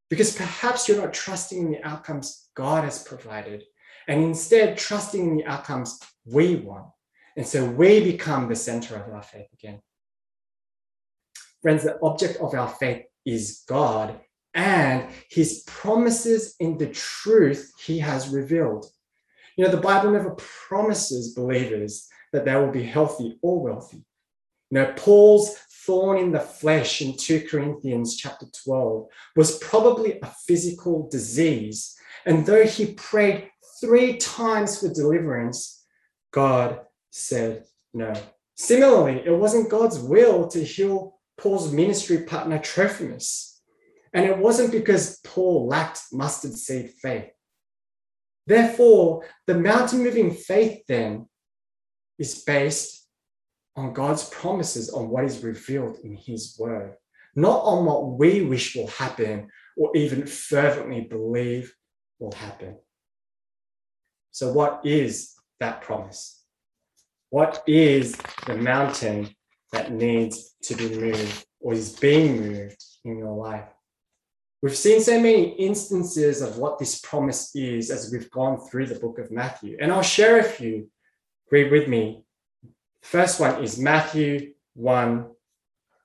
Because 0.09 0.35
perhaps 0.35 0.87
you're 0.87 1.01
not 1.01 1.13
trusting 1.13 1.59
in 1.59 1.71
the 1.71 1.85
outcomes 1.85 2.49
God 2.55 2.85
has 2.85 3.03
provided, 3.03 3.63
and 4.07 4.23
instead 4.23 4.77
trusting 4.77 5.21
in 5.21 5.37
the 5.37 5.45
outcomes 5.45 5.99
we 6.25 6.55
want. 6.55 6.87
And 7.35 7.45
so 7.45 7.65
we 7.65 8.03
become 8.03 8.47
the 8.47 8.55
center 8.55 8.95
of 8.95 9.13
our 9.13 9.23
faith 9.23 9.47
again. 9.53 9.81
Friends, 11.61 11.83
the 11.83 11.99
object 12.01 12.37
of 12.37 12.53
our 12.53 12.69
faith 12.69 13.05
is 13.25 13.63
God 13.67 14.19
and 14.53 15.09
his 15.29 15.63
promises 15.67 16.55
in 16.59 16.77
the 16.77 16.87
truth 16.87 17.71
he 17.85 17.99
has 17.99 18.29
revealed. 18.29 18.85
You 19.55 19.65
know, 19.65 19.71
the 19.71 19.77
Bible 19.77 20.11
never 20.11 20.31
promises 20.37 21.33
believers 21.33 22.07
that 22.31 22.45
they 22.45 22.55
will 22.55 22.71
be 22.71 22.83
healthy 22.83 23.37
or 23.41 23.61
wealthy. 23.61 24.03
You 24.71 24.79
know, 24.79 24.93
Paul's 24.95 25.55
thorn 25.85 26.17
in 26.17 26.31
the 26.31 26.39
flesh 26.39 27.01
in 27.01 27.17
2 27.17 27.47
Corinthians 27.49 28.15
chapter 28.15 28.45
12 28.63 29.07
was 29.35 29.57
probably 29.59 30.19
a 30.21 30.27
physical 30.47 31.09
disease. 31.09 31.95
And 32.25 32.45
though 32.45 32.65
he 32.65 32.93
prayed 32.93 33.49
three 33.81 34.17
times 34.17 34.79
for 34.79 34.93
deliverance, 34.93 35.83
God 36.31 36.81
said 37.11 37.65
no. 37.93 38.13
Similarly, 38.55 39.23
it 39.25 39.31
wasn't 39.31 39.69
God's 39.69 39.99
will 39.99 40.47
to 40.49 40.63
heal 40.63 41.19
Paul's 41.37 41.71
ministry 41.71 42.23
partner 42.23 42.59
Trophimus. 42.59 43.61
And 44.13 44.25
it 44.25 44.37
wasn't 44.37 44.71
because 44.71 45.19
Paul 45.23 45.67
lacked 45.67 46.01
mustard 46.11 46.53
seed 46.53 46.91
faith. 47.01 47.29
Therefore, 48.47 49.25
the 49.45 49.57
mountain 49.57 50.03
moving 50.03 50.33
faith 50.33 50.81
then 50.87 51.27
is 52.17 52.43
based 52.43 53.07
on 53.75 53.93
God's 53.93 54.27
promises 54.29 54.89
on 54.89 55.09
what 55.09 55.23
is 55.23 55.43
revealed 55.43 55.97
in 56.03 56.15
his 56.15 56.57
word, 56.59 56.95
not 57.35 57.61
on 57.63 57.85
what 57.85 58.17
we 58.19 58.41
wish 58.41 58.75
will 58.75 58.87
happen 58.87 59.49
or 59.77 59.95
even 59.95 60.25
fervently 60.25 61.01
believe 61.01 61.73
will 62.19 62.33
happen. 62.33 62.77
So, 64.31 64.51
what 64.51 64.81
is 64.83 65.35
that 65.59 65.81
promise? 65.81 66.38
What 67.31 67.63
is 67.67 68.17
the 68.47 68.55
mountain 68.55 69.29
that 69.71 69.91
needs 69.91 70.55
to 70.63 70.75
be 70.75 70.89
moved 70.89 71.45
or 71.59 71.73
is 71.73 71.95
being 71.95 72.41
moved 72.41 72.83
in 73.05 73.19
your 73.19 73.35
life? 73.35 73.69
We've 74.63 74.75
seen 74.75 74.99
so 74.99 75.19
many 75.19 75.51
instances 75.51 76.41
of 76.41 76.57
what 76.57 76.79
this 76.79 76.99
promise 76.99 77.55
is 77.55 77.91
as 77.91 78.11
we've 78.11 78.31
gone 78.31 78.59
through 78.59 78.87
the 78.87 78.99
book 78.99 79.19
of 79.19 79.31
Matthew. 79.31 79.77
And 79.79 79.91
I'll 79.91 80.01
share 80.01 80.39
a 80.39 80.43
few. 80.43 80.89
Read 81.51 81.71
with 81.71 81.87
me. 81.87 82.23
First 83.03 83.39
one 83.39 83.63
is 83.63 83.77
Matthew 83.77 84.53
1, 84.73 85.27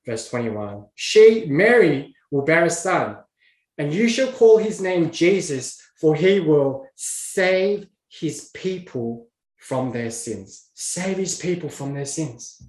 verse 0.05 0.29
21. 0.29 0.85
She, 0.95 1.47
Mary, 1.49 2.15
will 2.31 2.45
bear 2.45 2.67
a 2.67 2.71
son, 2.71 3.17
And 3.79 3.95
you 3.95 4.09
shall 4.09 4.31
call 4.31 4.59
his 4.59 4.81
name 4.81 5.11
Jesus, 5.11 5.81
for 5.99 6.15
he 6.15 6.39
will 6.39 6.87
save 6.97 7.89
his 8.09 8.51
people 8.53 9.29
from 9.65 9.93
their 9.93 10.11
sins. 10.11 10.69
Save 10.75 11.17
his 11.17 11.39
people 11.39 11.71
from 11.71 11.95
their 11.95 12.05
sins. 12.05 12.63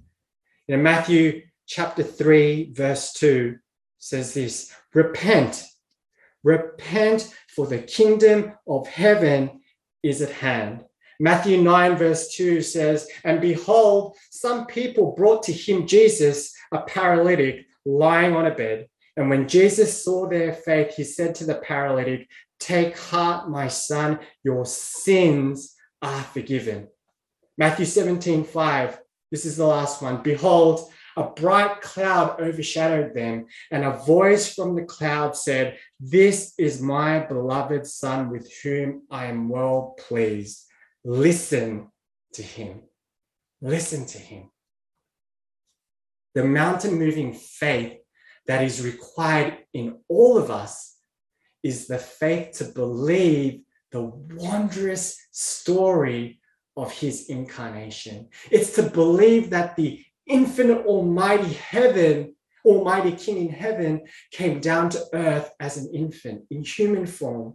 In 0.66 0.82
Matthew 0.82 1.42
chapter 1.66 2.02
3, 2.02 2.72
verse 2.72 3.12
2 3.12 3.58
says 3.98 4.32
this 4.32 4.72
Repent, 4.94 5.62
repent, 6.42 7.34
for 7.54 7.66
the 7.66 7.80
kingdom 7.80 8.54
of 8.66 8.88
heaven 8.88 9.60
is 10.02 10.22
at 10.22 10.30
hand. 10.30 10.86
Matthew 11.20 11.62
9, 11.62 11.96
verse 11.96 12.34
2 12.34 12.62
says, 12.62 13.08
And 13.24 13.42
behold, 13.42 14.16
some 14.30 14.66
people 14.66 15.14
brought 15.14 15.42
to 15.44 15.52
him 15.52 15.86
Jesus, 15.86 16.54
a 16.72 16.80
paralytic, 16.80 17.66
lying 17.84 18.34
on 18.34 18.46
a 18.46 18.54
bed. 18.54 18.88
And 19.18 19.28
when 19.28 19.48
Jesus 19.48 20.02
saw 20.02 20.28
their 20.28 20.54
faith, 20.54 20.94
he 20.94 21.04
said 21.04 21.34
to 21.36 21.44
the 21.44 21.56
paralytic, 21.56 22.26
Take 22.58 22.96
heart, 22.96 23.50
my 23.50 23.68
son, 23.68 24.18
your 24.42 24.64
sins 24.64 25.75
are 26.06 26.22
forgiven. 26.22 26.88
Matthew 27.58 27.84
17, 27.84 28.44
5. 28.44 29.00
This 29.32 29.44
is 29.44 29.56
the 29.56 29.66
last 29.66 30.02
one. 30.02 30.22
Behold, 30.22 30.88
a 31.16 31.24
bright 31.24 31.80
cloud 31.80 32.40
overshadowed 32.40 33.12
them, 33.12 33.46
and 33.72 33.84
a 33.84 33.98
voice 33.98 34.54
from 34.54 34.76
the 34.76 34.84
cloud 34.84 35.36
said, 35.36 35.78
This 35.98 36.54
is 36.58 36.80
my 36.80 37.20
beloved 37.20 37.86
Son 37.86 38.30
with 38.30 38.52
whom 38.62 39.02
I 39.10 39.26
am 39.26 39.48
well 39.48 39.96
pleased. 39.98 40.64
Listen 41.04 41.90
to 42.34 42.42
him. 42.42 42.82
Listen 43.60 44.06
to 44.06 44.18
him. 44.18 44.50
The 46.34 46.44
mountain 46.44 46.94
moving 46.98 47.32
faith 47.32 47.98
that 48.46 48.62
is 48.62 48.84
required 48.84 49.58
in 49.72 49.98
all 50.08 50.38
of 50.38 50.50
us 50.52 50.94
is 51.64 51.88
the 51.88 51.98
faith 51.98 52.58
to 52.58 52.64
believe 52.64 53.62
the 53.96 54.12
wondrous 54.34 55.16
story 55.30 56.38
of 56.76 56.92
his 56.92 57.28
incarnation. 57.28 58.28
It's 58.50 58.74
to 58.74 58.82
believe 58.82 59.50
that 59.50 59.76
the 59.76 60.04
infinite 60.26 60.84
almighty 60.84 61.54
heaven, 61.54 62.34
almighty 62.64 63.12
king 63.12 63.38
in 63.38 63.48
heaven 63.48 64.02
came 64.32 64.60
down 64.60 64.90
to 64.90 65.06
earth 65.14 65.50
as 65.60 65.78
an 65.78 65.88
infant 65.94 66.42
in 66.50 66.62
human 66.62 67.06
form, 67.06 67.54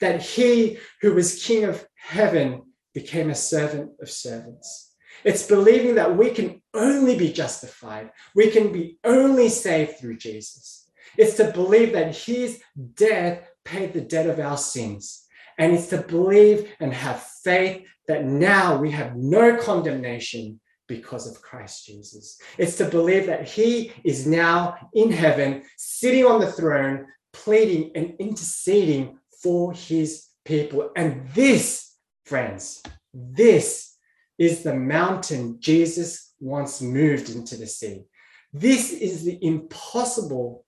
that 0.00 0.22
he 0.22 0.78
who 1.02 1.12
was 1.12 1.44
king 1.44 1.64
of 1.64 1.86
heaven 1.94 2.62
became 2.94 3.28
a 3.28 3.34
servant 3.34 3.90
of 4.00 4.10
servants. 4.10 4.94
It's 5.24 5.46
believing 5.46 5.96
that 5.96 6.16
we 6.16 6.30
can 6.30 6.62
only 6.72 7.18
be 7.18 7.32
justified, 7.32 8.10
we 8.34 8.50
can 8.50 8.72
be 8.72 8.98
only 9.04 9.50
saved 9.50 9.98
through 9.98 10.16
Jesus. 10.16 10.90
It's 11.18 11.36
to 11.36 11.52
believe 11.52 11.92
that 11.92 12.16
his 12.16 12.62
death 12.94 13.46
paid 13.66 13.92
the 13.92 14.00
debt 14.00 14.26
of 14.26 14.40
our 14.40 14.56
sins. 14.56 15.28
And 15.58 15.72
it's 15.72 15.88
to 15.88 15.98
believe 15.98 16.72
and 16.80 16.92
have 16.92 17.22
faith 17.44 17.86
that 18.08 18.24
now 18.24 18.76
we 18.76 18.90
have 18.90 19.16
no 19.16 19.56
condemnation 19.56 20.60
because 20.88 21.26
of 21.26 21.40
Christ 21.40 21.86
Jesus. 21.86 22.38
It's 22.58 22.76
to 22.76 22.84
believe 22.84 23.26
that 23.26 23.48
he 23.48 23.92
is 24.04 24.26
now 24.26 24.76
in 24.92 25.10
heaven, 25.10 25.62
sitting 25.76 26.26
on 26.26 26.40
the 26.40 26.52
throne, 26.52 27.06
pleading 27.32 27.92
and 27.94 28.14
interceding 28.18 29.18
for 29.42 29.72
his 29.72 30.26
people. 30.44 30.90
And 30.96 31.28
this, 31.30 31.96
friends, 32.26 32.82
this 33.14 33.96
is 34.38 34.62
the 34.62 34.74
mountain 34.74 35.56
Jesus 35.60 36.34
once 36.40 36.82
moved 36.82 37.30
into 37.30 37.56
the 37.56 37.66
sea. 37.66 38.04
This 38.52 38.92
is 38.92 39.24
the 39.24 39.38
impossible 39.40 40.66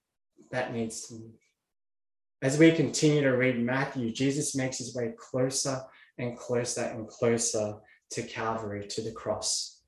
that 0.50 0.72
needs 0.72 1.06
to 1.08 1.14
move. 1.14 1.43
As 2.44 2.58
we 2.58 2.72
continue 2.72 3.22
to 3.22 3.38
read 3.38 3.58
Matthew, 3.58 4.12
Jesus 4.12 4.54
makes 4.54 4.76
his 4.76 4.94
way 4.94 5.14
closer 5.16 5.80
and 6.18 6.36
closer 6.36 6.82
and 6.82 7.08
closer 7.08 7.76
to 8.10 8.22
Calvary, 8.22 8.86
to 8.86 9.00
the 9.00 9.12
cross. 9.12 9.80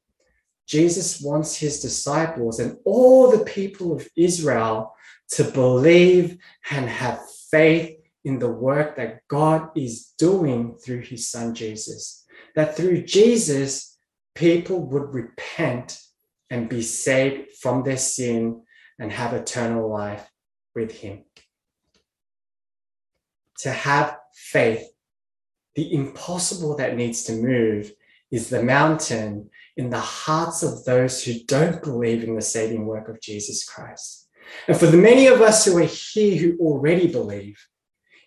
Jesus 0.66 1.20
wants 1.20 1.54
his 1.54 1.80
disciples 1.80 2.58
and 2.58 2.78
all 2.86 3.30
the 3.30 3.44
people 3.44 3.92
of 3.92 4.08
Israel 4.16 4.94
to 5.32 5.44
believe 5.44 6.38
and 6.70 6.88
have 6.88 7.20
faith 7.50 7.98
in 8.24 8.38
the 8.38 8.50
work 8.50 8.96
that 8.96 9.20
God 9.28 9.68
is 9.76 10.14
doing 10.16 10.78
through 10.78 11.02
his 11.02 11.28
son 11.28 11.54
Jesus. 11.54 12.24
That 12.54 12.74
through 12.74 13.02
Jesus, 13.02 13.98
people 14.34 14.80
would 14.80 15.12
repent 15.12 16.00
and 16.48 16.70
be 16.70 16.80
saved 16.80 17.50
from 17.60 17.82
their 17.82 17.98
sin 17.98 18.62
and 18.98 19.12
have 19.12 19.34
eternal 19.34 19.90
life 19.90 20.26
with 20.74 20.90
him. 20.90 21.25
To 23.60 23.70
have 23.70 24.16
faith, 24.34 24.86
the 25.74 25.92
impossible 25.94 26.76
that 26.76 26.96
needs 26.96 27.24
to 27.24 27.32
move 27.32 27.92
is 28.30 28.48
the 28.48 28.62
mountain 28.62 29.50
in 29.76 29.90
the 29.90 30.00
hearts 30.00 30.62
of 30.62 30.84
those 30.84 31.22
who 31.22 31.34
don't 31.46 31.82
believe 31.82 32.24
in 32.24 32.34
the 32.34 32.42
saving 32.42 32.86
work 32.86 33.08
of 33.08 33.20
Jesus 33.20 33.68
Christ. 33.68 34.28
And 34.68 34.76
for 34.76 34.86
the 34.86 34.96
many 34.96 35.26
of 35.26 35.40
us 35.40 35.64
who 35.64 35.76
are 35.78 35.82
here 35.82 36.36
who 36.36 36.58
already 36.58 37.06
believe, 37.06 37.58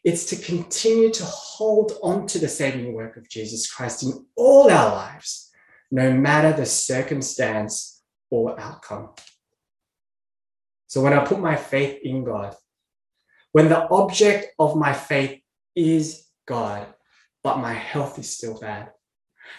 it's 0.03 0.25
to 0.25 0.35
continue 0.35 1.11
to 1.11 1.25
hold 1.25 1.93
on 2.01 2.27
to 2.27 2.39
the 2.39 2.47
saving 2.47 2.93
work 2.93 3.17
of 3.17 3.29
Jesus 3.29 3.71
Christ 3.71 4.03
in 4.03 4.25
all 4.35 4.69
our 4.69 4.93
lives, 4.93 5.51
no 5.91 6.11
matter 6.13 6.53
the 6.53 6.65
circumstance 6.65 8.01
or 8.29 8.59
outcome. 8.59 9.09
So 10.87 11.01
when 11.01 11.13
I 11.13 11.25
put 11.25 11.39
my 11.39 11.55
faith 11.55 11.99
in 12.03 12.23
God, 12.23 12.55
when 13.51 13.69
the 13.69 13.87
object 13.89 14.53
of 14.59 14.75
my 14.75 14.93
faith 14.93 15.41
is 15.75 16.25
God, 16.47 16.87
but 17.43 17.59
my 17.59 17.73
health 17.73 18.19
is 18.19 18.33
still 18.35 18.59
bad, 18.59 18.91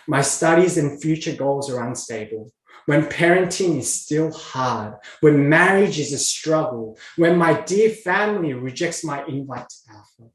my 0.06 0.22
studies 0.22 0.78
and 0.78 1.00
future 1.00 1.34
goals 1.34 1.70
are 1.70 1.86
unstable. 1.86 2.52
When 2.86 3.04
parenting 3.06 3.78
is 3.78 3.92
still 3.92 4.32
hard, 4.32 4.94
when 5.20 5.48
marriage 5.48 5.98
is 5.98 6.12
a 6.12 6.18
struggle, 6.18 6.98
when 7.16 7.36
my 7.36 7.60
dear 7.60 7.90
family 7.90 8.54
rejects 8.54 9.04
my 9.04 9.24
invite 9.26 9.68
to 9.68 9.92
Alpha, 9.92 10.32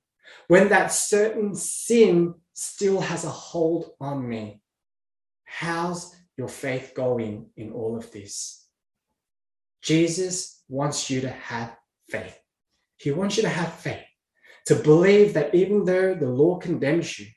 when 0.47 0.69
that 0.69 0.91
certain 0.91 1.55
sin 1.55 2.35
still 2.53 3.01
has 3.01 3.25
a 3.25 3.29
hold 3.29 3.91
on 3.99 4.27
me, 4.27 4.61
how's 5.43 6.15
your 6.37 6.47
faith 6.47 6.93
going 6.95 7.47
in 7.57 7.71
all 7.71 7.97
of 7.97 8.11
this? 8.11 8.67
Jesus 9.81 10.63
wants 10.67 11.09
you 11.09 11.21
to 11.21 11.29
have 11.29 11.75
faith. 12.09 12.39
He 12.97 13.11
wants 13.11 13.37
you 13.37 13.43
to 13.43 13.49
have 13.49 13.73
faith, 13.73 14.05
to 14.67 14.75
believe 14.75 15.33
that 15.33 15.53
even 15.53 15.85
though 15.85 16.15
the 16.15 16.29
law 16.29 16.57
condemns 16.57 17.19
you, 17.19 17.27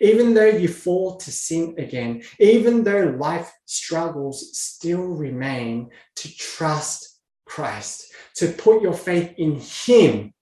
even 0.00 0.34
though 0.34 0.46
you 0.46 0.68
fall 0.68 1.16
to 1.16 1.30
sin 1.30 1.74
again, 1.78 2.22
even 2.38 2.84
though 2.84 3.16
life 3.18 3.50
struggles 3.64 4.56
still 4.58 5.02
remain, 5.02 5.90
to 6.16 6.36
trust 6.36 7.20
Christ, 7.46 8.12
to 8.36 8.48
put 8.48 8.82
your 8.82 8.92
faith 8.92 9.34
in 9.38 9.60
Him. 9.60 10.34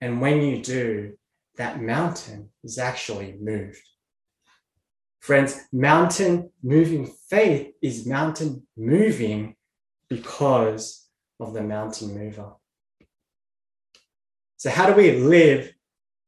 And 0.00 0.20
when 0.20 0.40
you 0.40 0.62
do, 0.62 1.16
that 1.56 1.82
mountain 1.82 2.50
is 2.64 2.78
actually 2.78 3.36
moved. 3.38 3.82
Friends, 5.20 5.60
mountain 5.70 6.50
moving 6.62 7.12
faith 7.28 7.74
is 7.82 8.06
mountain 8.06 8.66
moving 8.76 9.54
because 10.08 11.06
of 11.38 11.52
the 11.52 11.62
mountain 11.62 12.14
mover. 12.14 12.52
So, 14.60 14.68
how 14.68 14.86
do 14.86 14.92
we 14.92 15.12
live 15.12 15.72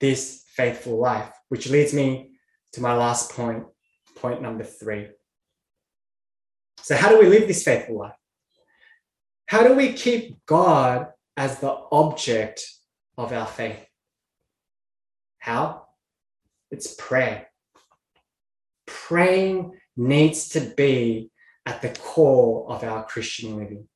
this 0.01 0.45
faithful 0.57 0.99
life? 0.99 1.33
which 1.53 1.69
leads 1.69 1.93
me 1.93 2.31
to 2.73 2.81
my 2.81 2.95
last 2.95 3.33
point, 3.33 3.65
point 4.17 4.41
number 4.41 4.65
three. 4.65 5.09
So, 6.81 6.97
how 6.97 7.11
do 7.11 7.19
we 7.19 7.27
live 7.27 7.47
this 7.47 7.63
faithful 7.63 7.99
life? 7.99 8.17
How 9.45 9.69
do 9.69 9.75
we 9.75 9.93
keep 9.93 10.39
God 10.47 11.09
as 11.37 11.59
the 11.59 11.77
object 11.93 12.67
of 13.19 13.35
our 13.35 13.47
faith? 13.47 13.85
How? 15.37 15.89
It's 16.71 16.95
prayer. 16.95 17.49
Praying 18.87 19.73
needs 19.95 20.49
to 20.55 20.61
be 20.75 21.31
at 21.67 21.83
the 21.83 21.91
core 21.91 22.73
of 22.73 22.83
our 22.83 23.05
Christian 23.05 23.59
living. 23.59 23.87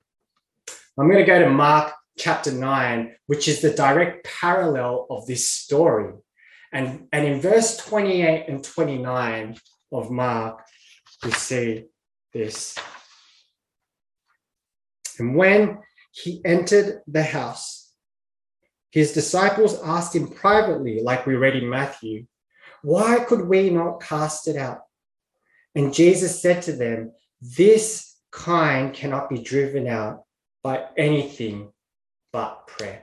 I'm 0.98 1.10
going 1.10 1.24
to 1.24 1.32
go 1.32 1.38
to 1.38 1.48
Mark 1.48 1.94
chapter 2.16 2.52
9, 2.52 3.14
which 3.26 3.48
is 3.48 3.60
the 3.60 3.70
direct 3.70 4.26
parallel 4.40 5.06
of 5.10 5.26
this 5.26 5.48
story. 5.48 6.14
And, 6.72 7.08
and 7.12 7.26
in 7.26 7.40
verse 7.40 7.76
28 7.76 8.46
and 8.48 8.64
29 8.64 9.56
of 9.92 10.10
Mark, 10.10 10.64
we 11.24 11.30
see 11.30 11.84
this. 12.32 12.76
And 15.18 15.34
when 15.36 15.78
he 16.12 16.40
entered 16.44 17.02
the 17.06 17.22
house, 17.22 17.92
his 18.90 19.12
disciples 19.12 19.80
asked 19.82 20.14
him 20.14 20.28
privately, 20.28 21.00
like 21.02 21.26
we 21.26 21.34
read 21.34 21.56
in 21.56 21.68
Matthew, 21.68 22.26
why 22.82 23.20
could 23.20 23.46
we 23.46 23.70
not 23.70 24.00
cast 24.00 24.48
it 24.48 24.56
out? 24.56 24.82
And 25.74 25.92
Jesus 25.92 26.40
said 26.40 26.62
to 26.62 26.72
them, 26.72 27.12
This 27.40 28.14
kind 28.30 28.94
cannot 28.94 29.28
be 29.28 29.42
driven 29.42 29.86
out 29.86 30.24
by 30.62 30.86
anything 30.96 31.72
but 32.36 32.66
prayer. 32.66 33.02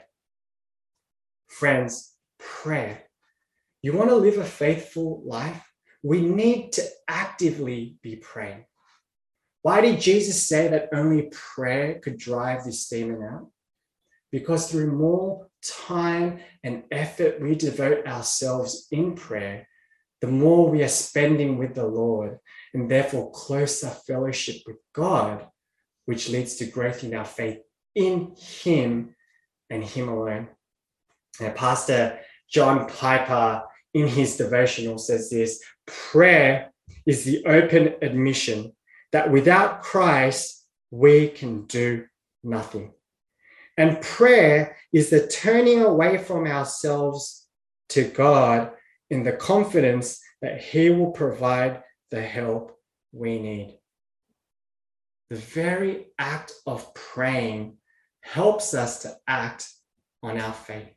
Friends, 1.48 2.13
prayer. 2.38 3.02
You 3.82 3.93
want 3.93 4.12
to 4.12 4.15
live 4.15 4.38
a 4.38 4.46
faithful 4.46 5.24
life? 5.26 5.60
We 6.04 6.22
need 6.22 6.74
to 6.74 6.84
actively 7.08 7.98
be 8.04 8.17
praying. 8.17 8.65
Why 9.63 9.82
did 9.82 10.00
Jesus 10.00 10.48
say 10.48 10.67
that 10.67 10.89
only 10.93 11.32
prayer 11.32 12.00
could 12.00 12.19
drive 12.19 12.63
this 12.63 12.88
demon 12.88 13.24
out? 13.24 13.50
Because 14.32 14.69
through 14.69 14.91
more 14.91 15.48
time 15.63 16.41
and 16.63 16.84
effort 16.91 17.41
we 17.41 17.56
devote 17.56 18.06
ourselves 18.06 18.86
in 18.91 19.15
prayer, 19.15 19.67
the 20.22 20.28
more 20.28 20.69
we 20.69 20.84
are 20.84 21.00
spending 21.08 21.58
with 21.58 21.74
the 21.74 21.88
Lord 21.88 22.38
and 22.76 22.88
therefore 22.88 23.32
closer 23.32 23.89
fellowship 23.89 24.58
with 24.67 24.78
God, 24.93 25.48
which 26.06 26.30
leads 26.30 26.58
to 26.58 26.67
growth 26.67 27.04
in 27.04 27.15
our 27.15 27.26
faith 27.26 27.58
in 27.96 28.36
Him 28.38 29.15
and 29.73 29.83
Him 29.83 30.07
alone. 30.07 30.47
Now, 31.39 31.49
Pastor 31.51 32.19
John 32.49 32.88
Piper, 32.88 33.63
in 33.93 34.07
his 34.07 34.38
devotional, 34.38 34.97
says 34.97 35.29
this 35.29 35.62
prayer 35.88 36.71
is 37.05 37.25
the 37.25 37.43
open 37.45 37.95
admission 38.01 38.73
that 39.12 39.31
without 39.31 39.81
Christ, 39.81 40.65
we 40.91 41.27
can 41.27 41.65
do 41.65 42.05
nothing. 42.43 42.91
And 43.77 44.01
prayer 44.01 44.77
is 44.91 45.09
the 45.09 45.27
turning 45.27 45.81
away 45.81 46.19
from 46.19 46.45
ourselves 46.45 47.47
to 47.89 48.03
God 48.03 48.71
in 49.09 49.23
the 49.23 49.33
confidence 49.33 50.19
that 50.41 50.62
He 50.62 50.91
will 50.91 51.12
provide 51.12 51.81
the 52.12 52.21
help 52.21 52.77
we 53.12 53.39
need. 53.39 53.79
The 55.31 55.38
very 55.38 56.07
act 56.19 56.53
of 56.67 56.93
praying 56.93 57.77
helps 58.23 58.73
us 58.73 59.01
to 59.03 59.15
act 59.27 59.69
on 60.23 60.39
our 60.39 60.53
faith. 60.53 60.95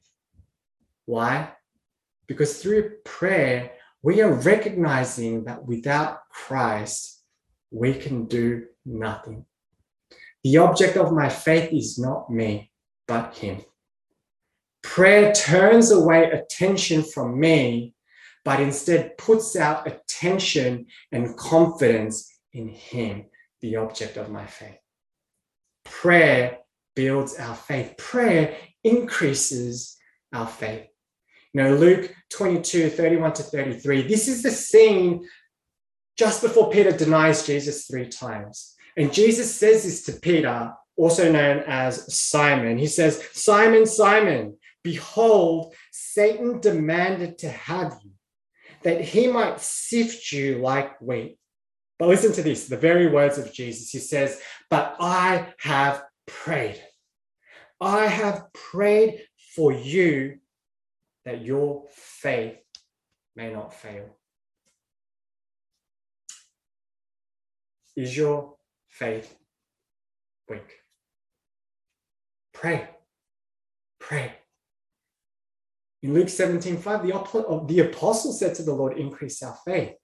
Why? 1.05 1.51
Because 2.27 2.63
through 2.63 2.99
prayer, 3.05 3.73
we 4.03 4.23
are 4.23 4.33
recognizing 4.33 5.45
that 5.45 5.67
without 5.67 6.29
Christ, 6.31 7.23
we 7.71 7.93
can 7.93 8.27
do 8.27 8.67
nothing. 8.85 9.45
The 10.45 10.59
object 10.59 10.97
of 10.97 11.13
my 11.13 11.29
faith 11.29 11.73
is 11.73 11.99
not 11.99 12.31
me, 12.31 12.71
but 13.09 13.35
Him. 13.37 13.63
Prayer 14.83 15.33
turns 15.33 15.91
away 15.91 16.31
attention 16.31 17.03
from 17.03 17.39
me, 17.41 17.95
but 18.45 18.61
instead 18.61 19.19
puts 19.19 19.57
out 19.57 19.89
attention 19.89 20.87
and 21.11 21.37
confidence 21.37 22.33
in 22.53 22.69
Him, 22.69 23.27
the 23.61 23.77
object 23.77 24.17
of 24.17 24.31
my 24.31 24.47
faith. 24.47 24.79
Prayer 25.85 26.59
builds 26.97 27.37
our 27.37 27.55
faith, 27.55 27.97
prayer 27.97 28.57
increases 28.83 29.97
our 30.33 30.49
faith. 30.49 30.87
You 31.53 31.63
know, 31.63 31.75
Luke 31.77 32.13
22 32.31 32.91
31 32.91 33.33
to 33.35 33.43
33, 33.45 34.09
this 34.09 34.27
is 34.27 34.43
the 34.43 34.51
scene 34.51 35.27
just 36.17 36.43
before 36.43 36.71
Peter 36.71 36.91
denies 36.91 37.47
Jesus 37.47 37.87
three 37.87 38.09
times. 38.09 38.75
And 38.97 39.13
Jesus 39.13 39.55
says 39.55 39.85
this 39.85 40.03
to 40.05 40.13
Peter, 40.21 40.73
also 40.97 41.31
known 41.31 41.63
as 41.67 42.13
Simon. 42.15 42.79
He 42.79 42.87
says, 42.87 43.23
Simon, 43.33 43.85
Simon, 43.87 44.57
behold, 44.83 45.75
Satan 45.93 46.61
demanded 46.61 47.39
to 47.39 47.51
have 47.51 47.99
you, 48.03 48.13
that 48.83 49.03
he 49.03 49.27
might 49.27 49.61
sift 49.61 50.33
you 50.33 50.59
like 50.59 50.99
wheat. 51.01 51.39
But 51.99 52.09
listen 52.09 52.33
to 52.33 52.43
this 52.43 52.69
the 52.69 52.77
very 52.77 53.07
words 53.07 53.39
of 53.39 53.53
Jesus. 53.53 53.91
He 53.91 53.99
says, 53.99 54.41
But 54.71 54.97
I 55.01 55.49
have 55.59 56.03
prayed. 56.27 56.83
I 57.81 58.07
have 58.07 58.53
prayed 58.53 59.23
for 59.55 59.73
you 59.73 60.39
that 61.25 61.43
your 61.43 61.85
faith 61.93 62.57
may 63.35 63.53
not 63.53 63.75
fail. 63.75 64.17
Is 67.97 68.17
your 68.17 68.55
faith 68.89 69.35
weak? 70.49 70.81
Pray. 72.53 72.89
Pray. 73.99 74.33
In 76.03 76.15
Luke 76.15 76.29
17 76.29 76.77
5, 76.77 77.03
the, 77.03 77.65
the 77.67 77.81
apostle 77.81 78.33
said 78.33 78.55
to 78.55 78.63
the 78.63 78.73
Lord, 78.73 78.99
Increase 78.99 79.43
our 79.43 79.59
faith. 79.65 79.95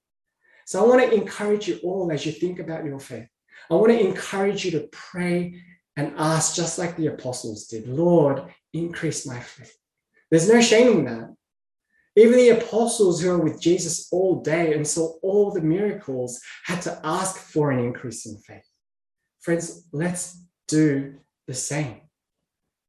So 0.66 0.82
I 0.82 0.88
want 0.88 1.02
to 1.02 1.14
encourage 1.14 1.68
you 1.68 1.78
all 1.82 2.10
as 2.10 2.24
you 2.26 2.32
think 2.32 2.58
about 2.58 2.84
your 2.84 2.98
faith. 2.98 3.28
I 3.70 3.74
want 3.74 3.92
to 3.92 4.00
encourage 4.00 4.64
you 4.64 4.72
to 4.72 4.88
pray 4.90 5.54
and 5.96 6.14
ask, 6.16 6.54
just 6.54 6.78
like 6.78 6.96
the 6.96 7.08
apostles 7.08 7.66
did, 7.66 7.86
Lord, 7.86 8.42
increase 8.72 9.26
my 9.26 9.40
faith. 9.40 9.76
There's 10.30 10.48
no 10.48 10.60
shame 10.60 10.98
in 10.98 11.04
that. 11.04 11.34
Even 12.16 12.36
the 12.36 12.50
apostles 12.50 13.20
who 13.20 13.30
were 13.30 13.38
with 13.38 13.60
Jesus 13.60 14.08
all 14.12 14.42
day 14.42 14.74
and 14.74 14.86
saw 14.86 15.14
all 15.22 15.50
the 15.50 15.60
miracles 15.62 16.40
had 16.64 16.82
to 16.82 17.00
ask 17.04 17.38
for 17.38 17.70
an 17.70 17.78
increase 17.78 18.26
in 18.26 18.36
faith. 18.38 18.66
Friends, 19.40 19.86
let's 19.92 20.42
do 20.68 21.14
the 21.46 21.54
same. 21.54 22.02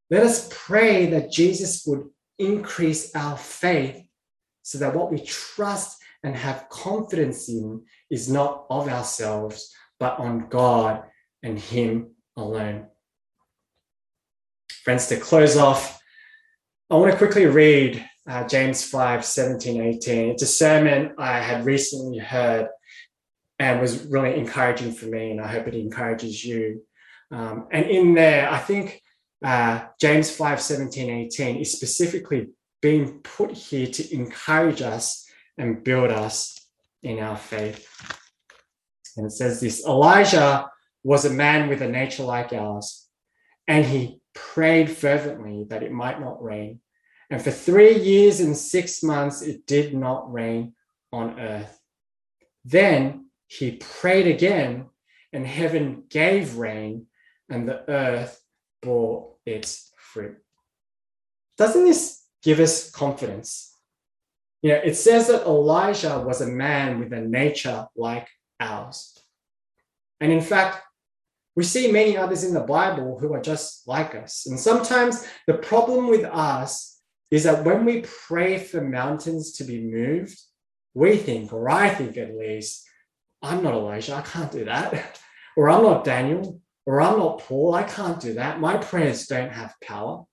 Let 0.09 0.23
us 0.23 0.49
pray 0.51 1.07
that 1.07 1.31
Jesus 1.31 1.83
would 1.85 2.09
increase 2.37 3.15
our 3.15 3.37
faith 3.37 4.05
so 4.61 4.77
that 4.79 4.95
what 4.95 5.11
we 5.11 5.19
trust 5.19 6.01
and 6.23 6.35
have 6.35 6.69
confidence 6.69 7.49
in 7.49 7.83
is 8.09 8.29
not 8.29 8.65
of 8.69 8.87
ourselves, 8.87 9.73
but 9.99 10.19
on 10.19 10.47
God 10.49 11.03
and 11.41 11.59
Him 11.59 12.11
alone. 12.37 12.87
Friends, 14.83 15.07
to 15.07 15.17
close 15.17 15.55
off, 15.55 16.01
I 16.89 16.95
want 16.95 17.09
to 17.09 17.17
quickly 17.17 17.45
read 17.45 18.05
uh, 18.27 18.45
James 18.45 18.83
5 18.83 19.23
17, 19.23 19.81
18. 19.81 20.31
It's 20.31 20.43
a 20.43 20.45
sermon 20.45 21.13
I 21.17 21.39
had 21.39 21.65
recently 21.65 22.17
heard 22.17 22.67
and 23.59 23.79
was 23.79 24.05
really 24.07 24.37
encouraging 24.37 24.91
for 24.91 25.05
me, 25.05 25.31
and 25.31 25.39
I 25.39 25.47
hope 25.47 25.69
it 25.69 25.75
encourages 25.75 26.43
you. 26.43 26.81
Um, 27.31 27.67
and 27.71 27.85
in 27.85 28.13
there, 28.13 28.51
I 28.51 28.57
think 28.57 29.01
uh, 29.41 29.85
James 30.01 30.29
5 30.35 30.59
17, 30.59 31.09
18 31.09 31.57
is 31.61 31.71
specifically 31.71 32.49
being 32.81 33.19
put 33.19 33.53
here 33.53 33.87
to 33.87 34.13
encourage 34.13 34.81
us 34.81 35.25
and 35.57 35.81
build 35.81 36.11
us 36.11 36.59
in 37.03 37.19
our 37.19 37.37
faith. 37.37 37.87
And 39.15 39.27
it 39.27 39.31
says 39.31 39.61
this 39.61 39.85
Elijah 39.85 40.69
was 41.05 41.23
a 41.23 41.29
man 41.29 41.69
with 41.69 41.81
a 41.81 41.87
nature 41.87 42.23
like 42.23 42.51
ours, 42.51 43.07
and 43.65 43.85
he 43.85 44.19
prayed 44.33 44.89
fervently 44.89 45.65
that 45.69 45.83
it 45.83 45.91
might 45.91 46.19
not 46.19 46.43
rain. 46.43 46.79
And 47.29 47.41
for 47.41 47.51
three 47.51 47.97
years 47.99 48.39
and 48.39 48.55
six 48.55 49.01
months, 49.01 49.41
it 49.41 49.65
did 49.65 49.93
not 49.93 50.31
rain 50.31 50.73
on 51.11 51.39
earth. 51.39 51.79
Then 52.65 53.29
he 53.47 53.77
prayed 53.77 54.27
again, 54.27 54.87
and 55.31 55.45
heaven 55.45 56.03
gave 56.09 56.57
rain, 56.57 57.07
and 57.49 57.67
the 57.67 57.89
earth 57.89 58.41
bore 58.81 59.35
its 59.45 59.91
fruit. 59.97 60.37
Doesn't 61.57 61.85
this 61.85 62.23
give 62.41 62.59
us 62.59 62.89
confidence? 62.91 63.75
You 64.61 64.69
know, 64.69 64.81
it 64.83 64.95
says 64.95 65.27
that 65.27 65.45
Elijah 65.45 66.19
was 66.19 66.41
a 66.41 66.47
man 66.47 66.99
with 66.99 67.11
a 67.13 67.21
nature 67.21 67.87
like 67.95 68.27
ours. 68.59 69.17
And 70.19 70.31
in 70.31 70.41
fact, 70.41 70.81
we 71.55 71.63
see 71.63 71.91
many 71.91 72.17
others 72.17 72.43
in 72.43 72.53
the 72.53 72.61
Bible 72.61 73.17
who 73.19 73.33
are 73.33 73.41
just 73.41 73.87
like 73.87 74.15
us. 74.15 74.45
And 74.47 74.59
sometimes 74.59 75.25
the 75.47 75.53
problem 75.55 76.07
with 76.07 76.25
us 76.25 76.99
is 77.29 77.43
that 77.43 77.63
when 77.63 77.85
we 77.85 78.05
pray 78.27 78.57
for 78.57 78.81
mountains 78.81 79.53
to 79.53 79.63
be 79.63 79.83
moved, 79.83 80.39
we 80.93 81.17
think, 81.17 81.53
or 81.53 81.69
I 81.69 81.89
think 81.89 82.17
at 82.17 82.35
least, 82.35 82.85
I'm 83.41 83.63
not 83.63 83.73
Elijah, 83.73 84.15
I 84.15 84.21
can't 84.21 84.51
do 84.51 84.65
that. 84.65 85.19
or 85.57 85.69
I'm 85.69 85.83
not 85.83 86.03
Daniel, 86.03 86.59
or 86.85 87.01
I'm 87.01 87.17
not 87.17 87.39
Paul, 87.39 87.73
I 87.75 87.83
can't 87.83 88.19
do 88.19 88.35
that. 88.35 88.59
My 88.59 88.77
prayers 88.77 89.27
don't 89.27 89.51
have 89.51 89.75
power. 89.81 90.23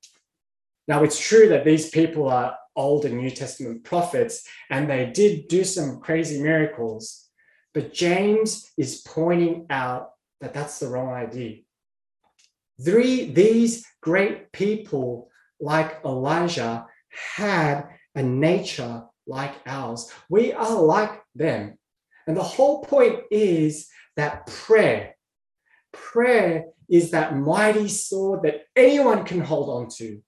Now, 0.88 1.02
it's 1.04 1.20
true 1.20 1.48
that 1.48 1.64
these 1.64 1.90
people 1.90 2.28
are 2.28 2.56
Old 2.76 3.04
and 3.04 3.16
New 3.16 3.30
Testament 3.30 3.84
prophets, 3.84 4.46
and 4.70 4.88
they 4.88 5.06
did 5.06 5.48
do 5.48 5.64
some 5.64 6.00
crazy 6.00 6.42
miracles. 6.42 7.28
But 7.74 7.92
James 7.92 8.70
is 8.76 9.02
pointing 9.06 9.66
out 9.70 10.10
that 10.40 10.54
that's 10.54 10.78
the 10.78 10.88
wrong 10.88 11.12
idea. 11.12 11.58
Three, 12.82 13.30
these 13.30 13.84
great 14.00 14.52
people 14.52 15.30
like 15.60 16.00
Elijah 16.04 16.86
had 17.36 17.88
a 18.14 18.22
nature 18.22 19.04
like 19.26 19.54
ours. 19.66 20.10
We 20.28 20.52
are 20.52 20.80
like 20.80 21.22
them. 21.34 21.78
And 22.26 22.36
the 22.36 22.42
whole 22.42 22.82
point 22.82 23.20
is 23.30 23.88
that 24.16 24.46
prayer, 24.46 25.14
prayer 25.92 26.64
is 26.88 27.10
that 27.10 27.36
mighty 27.36 27.88
sword 27.88 28.42
that 28.42 28.62
anyone 28.74 29.24
can 29.24 29.40
hold 29.40 29.68
on 29.68 29.88
to, 29.96 30.20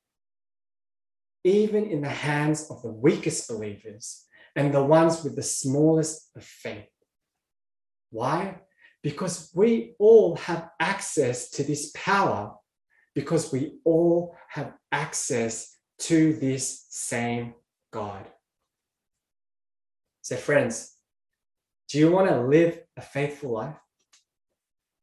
even 1.44 1.86
in 1.86 2.02
the 2.02 2.08
hands 2.08 2.70
of 2.70 2.82
the 2.82 2.92
weakest 2.92 3.48
believers 3.48 4.24
and 4.54 4.72
the 4.72 4.84
ones 4.84 5.24
with 5.24 5.36
the 5.36 5.42
smallest 5.42 6.30
of 6.36 6.44
faith. 6.44 6.88
Why? 8.10 8.60
Because 9.02 9.50
we 9.54 9.94
all 9.98 10.36
have 10.36 10.70
access 10.78 11.50
to 11.50 11.64
this 11.64 11.90
power, 11.94 12.54
because 13.14 13.52
we 13.52 13.78
all 13.84 14.36
have 14.48 14.74
access 14.92 15.76
to 15.98 16.34
this 16.34 16.86
same 16.90 17.54
God. 17.92 18.26
So, 20.22 20.36
friends, 20.36 20.94
do 21.88 21.98
you 21.98 22.10
want 22.10 22.28
to 22.28 22.40
live 22.40 22.80
a 22.96 23.02
faithful 23.02 23.52
life? 23.52 23.76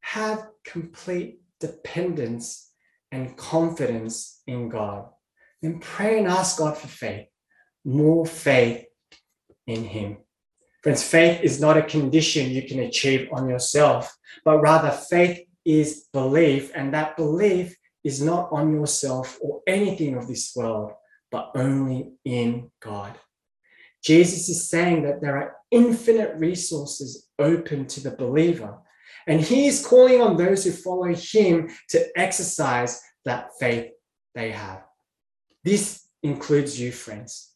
Have 0.00 0.48
complete 0.64 1.40
dependence 1.60 2.72
and 3.12 3.36
confidence 3.36 4.42
in 4.46 4.68
God. 4.68 5.08
Then 5.62 5.78
pray 5.78 6.18
and 6.18 6.26
ask 6.26 6.58
God 6.58 6.76
for 6.76 6.88
faith, 6.88 7.26
more 7.84 8.24
faith 8.24 8.86
in 9.66 9.84
Him. 9.84 10.18
Friends, 10.82 11.02
faith 11.02 11.42
is 11.42 11.60
not 11.60 11.76
a 11.76 11.82
condition 11.82 12.50
you 12.50 12.66
can 12.66 12.80
achieve 12.80 13.28
on 13.32 13.48
yourself, 13.48 14.16
but 14.44 14.60
rather 14.60 14.90
faith 14.90 15.40
is 15.64 16.06
belief, 16.12 16.72
and 16.74 16.94
that 16.94 17.16
belief 17.16 17.76
is 18.02 18.22
not 18.22 18.48
on 18.50 18.72
yourself 18.72 19.38
or 19.42 19.60
anything 19.66 20.16
of 20.16 20.26
this 20.26 20.52
world, 20.56 20.92
but 21.30 21.50
only 21.54 22.12
in 22.24 22.70
God. 22.80 23.14
Jesus 24.02 24.48
is 24.48 24.70
saying 24.70 25.02
that 25.02 25.20
there 25.20 25.36
are 25.36 25.56
infinite 25.70 26.34
resources 26.36 27.28
open 27.38 27.86
to 27.88 28.00
the 28.00 28.12
believer, 28.12 28.78
and 29.26 29.40
he 29.40 29.66
is 29.66 29.86
calling 29.86 30.22
on 30.22 30.38
those 30.38 30.64
who 30.64 30.72
follow 30.72 31.12
him 31.14 31.68
to 31.90 32.06
exercise 32.16 33.02
that 33.26 33.50
faith 33.60 33.90
they 34.34 34.50
have. 34.50 34.82
This 35.62 36.06
includes 36.22 36.80
you, 36.80 36.90
friends. 36.90 37.49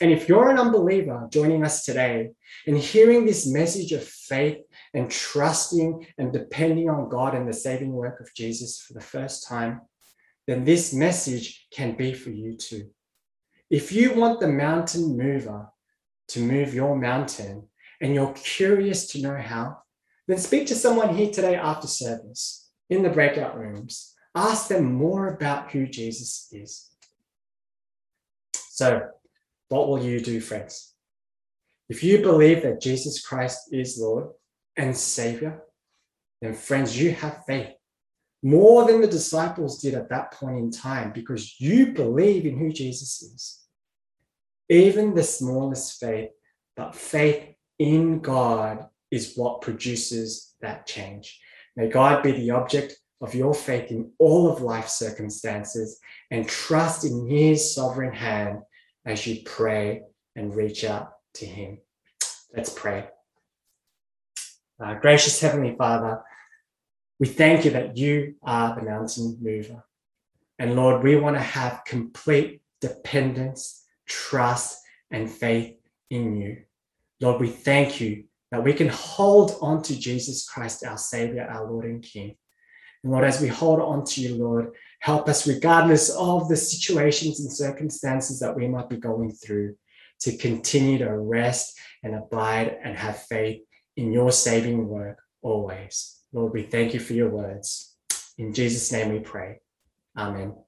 And 0.00 0.10
if 0.10 0.28
you're 0.28 0.50
an 0.50 0.58
unbeliever 0.58 1.26
joining 1.30 1.64
us 1.64 1.84
today 1.84 2.30
and 2.66 2.76
hearing 2.76 3.24
this 3.24 3.46
message 3.46 3.92
of 3.92 4.04
faith 4.04 4.58
and 4.92 5.10
trusting 5.10 6.06
and 6.18 6.32
depending 6.32 6.90
on 6.90 7.08
God 7.08 7.34
and 7.34 7.48
the 7.48 7.54
saving 7.54 7.92
work 7.92 8.20
of 8.20 8.34
Jesus 8.34 8.80
for 8.80 8.92
the 8.92 9.00
first 9.00 9.46
time, 9.48 9.80
then 10.46 10.64
this 10.64 10.92
message 10.92 11.66
can 11.72 11.96
be 11.96 12.12
for 12.12 12.30
you 12.30 12.56
too. 12.56 12.90
If 13.70 13.90
you 13.90 14.12
want 14.12 14.40
the 14.40 14.48
mountain 14.48 15.16
mover 15.16 15.68
to 16.28 16.40
move 16.40 16.74
your 16.74 16.96
mountain 16.96 17.68
and 18.00 18.14
you're 18.14 18.34
curious 18.34 19.06
to 19.08 19.22
know 19.22 19.36
how, 19.36 19.78
then 20.28 20.38
speak 20.38 20.66
to 20.66 20.74
someone 20.74 21.16
here 21.16 21.30
today 21.30 21.56
after 21.56 21.86
service 21.86 22.70
in 22.90 23.02
the 23.02 23.10
breakout 23.10 23.56
rooms. 23.58 24.14
Ask 24.34 24.68
them 24.68 24.92
more 24.92 25.28
about 25.28 25.70
who 25.70 25.86
Jesus 25.86 26.48
is. 26.52 26.90
So, 28.70 29.08
what 29.68 29.88
will 29.88 30.02
you 30.02 30.20
do, 30.20 30.40
friends? 30.40 30.94
If 31.88 32.02
you 32.02 32.18
believe 32.18 32.62
that 32.62 32.80
Jesus 32.80 33.24
Christ 33.24 33.68
is 33.72 33.98
Lord 33.98 34.28
and 34.76 34.96
Savior, 34.96 35.62
then, 36.40 36.54
friends, 36.54 36.98
you 36.98 37.12
have 37.12 37.44
faith 37.46 37.76
more 38.42 38.84
than 38.86 39.00
the 39.00 39.06
disciples 39.06 39.80
did 39.80 39.94
at 39.94 40.10
that 40.10 40.32
point 40.32 40.58
in 40.58 40.70
time 40.70 41.12
because 41.12 41.58
you 41.60 41.92
believe 41.92 42.44
in 42.44 42.58
who 42.58 42.72
Jesus 42.72 43.22
is. 43.22 43.60
Even 44.68 45.14
the 45.14 45.22
smallest 45.22 45.98
faith, 45.98 46.30
but 46.76 46.94
faith 46.94 47.54
in 47.78 48.20
God 48.20 48.86
is 49.10 49.34
what 49.36 49.62
produces 49.62 50.54
that 50.60 50.86
change. 50.86 51.40
May 51.76 51.88
God 51.88 52.22
be 52.22 52.32
the 52.32 52.50
object 52.50 52.96
of 53.20 53.34
your 53.34 53.54
faith 53.54 53.90
in 53.90 54.10
all 54.18 54.50
of 54.50 54.60
life's 54.60 54.98
circumstances 54.98 55.98
and 56.30 56.48
trust 56.48 57.04
in 57.04 57.28
His 57.28 57.74
sovereign 57.74 58.14
hand 58.14 58.60
as 59.06 59.26
you 59.26 59.40
pray 59.44 60.02
and 60.34 60.54
reach 60.54 60.84
out 60.84 61.12
to 61.34 61.46
Him. 61.46 61.78
Let's 62.54 62.70
pray. 62.70 63.08
Uh, 64.82 64.94
gracious 64.94 65.40
Heavenly 65.40 65.74
Father, 65.76 66.20
we 67.18 67.28
thank 67.28 67.64
you 67.64 67.70
that 67.70 67.96
you 67.96 68.34
are 68.42 68.74
the 68.74 68.82
mountain 68.82 69.38
mover. 69.40 69.82
And 70.58 70.76
Lord, 70.76 71.02
we 71.02 71.16
want 71.16 71.36
to 71.36 71.42
have 71.42 71.82
complete 71.86 72.60
dependence, 72.80 73.84
trust, 74.06 74.80
and 75.10 75.30
faith 75.30 75.76
in 76.10 76.36
you. 76.36 76.58
Lord, 77.20 77.40
we 77.40 77.48
thank 77.48 78.00
you 78.00 78.24
that 78.50 78.62
we 78.62 78.72
can 78.72 78.88
hold 78.88 79.56
on 79.62 79.82
to 79.82 79.98
Jesus 79.98 80.48
Christ, 80.48 80.84
our 80.84 80.98
Savior, 80.98 81.46
our 81.48 81.70
Lord 81.70 81.86
and 81.86 82.02
King. 82.02 82.36
And 83.02 83.12
Lord, 83.12 83.24
as 83.24 83.40
we 83.40 83.48
hold 83.48 83.80
on 83.80 84.04
to 84.04 84.20
you, 84.20 84.34
Lord, 84.36 84.74
help 85.00 85.28
us, 85.28 85.46
regardless 85.46 86.10
of 86.10 86.48
the 86.48 86.56
situations 86.56 87.40
and 87.40 87.52
circumstances 87.52 88.40
that 88.40 88.56
we 88.56 88.66
might 88.66 88.88
be 88.88 88.96
going 88.96 89.32
through, 89.32 89.76
to 90.20 90.36
continue 90.36 90.98
to 90.98 91.18
rest 91.18 91.78
and 92.02 92.14
abide 92.14 92.78
and 92.82 92.96
have 92.96 93.18
faith 93.24 93.62
in 93.96 94.12
your 94.12 94.32
saving 94.32 94.88
work 94.88 95.18
always. 95.42 96.20
Lord, 96.32 96.52
we 96.52 96.62
thank 96.62 96.94
you 96.94 97.00
for 97.00 97.12
your 97.12 97.30
words. 97.30 97.96
In 98.38 98.52
Jesus' 98.52 98.92
name 98.92 99.12
we 99.12 99.20
pray. 99.20 99.60
Amen. 100.16 100.65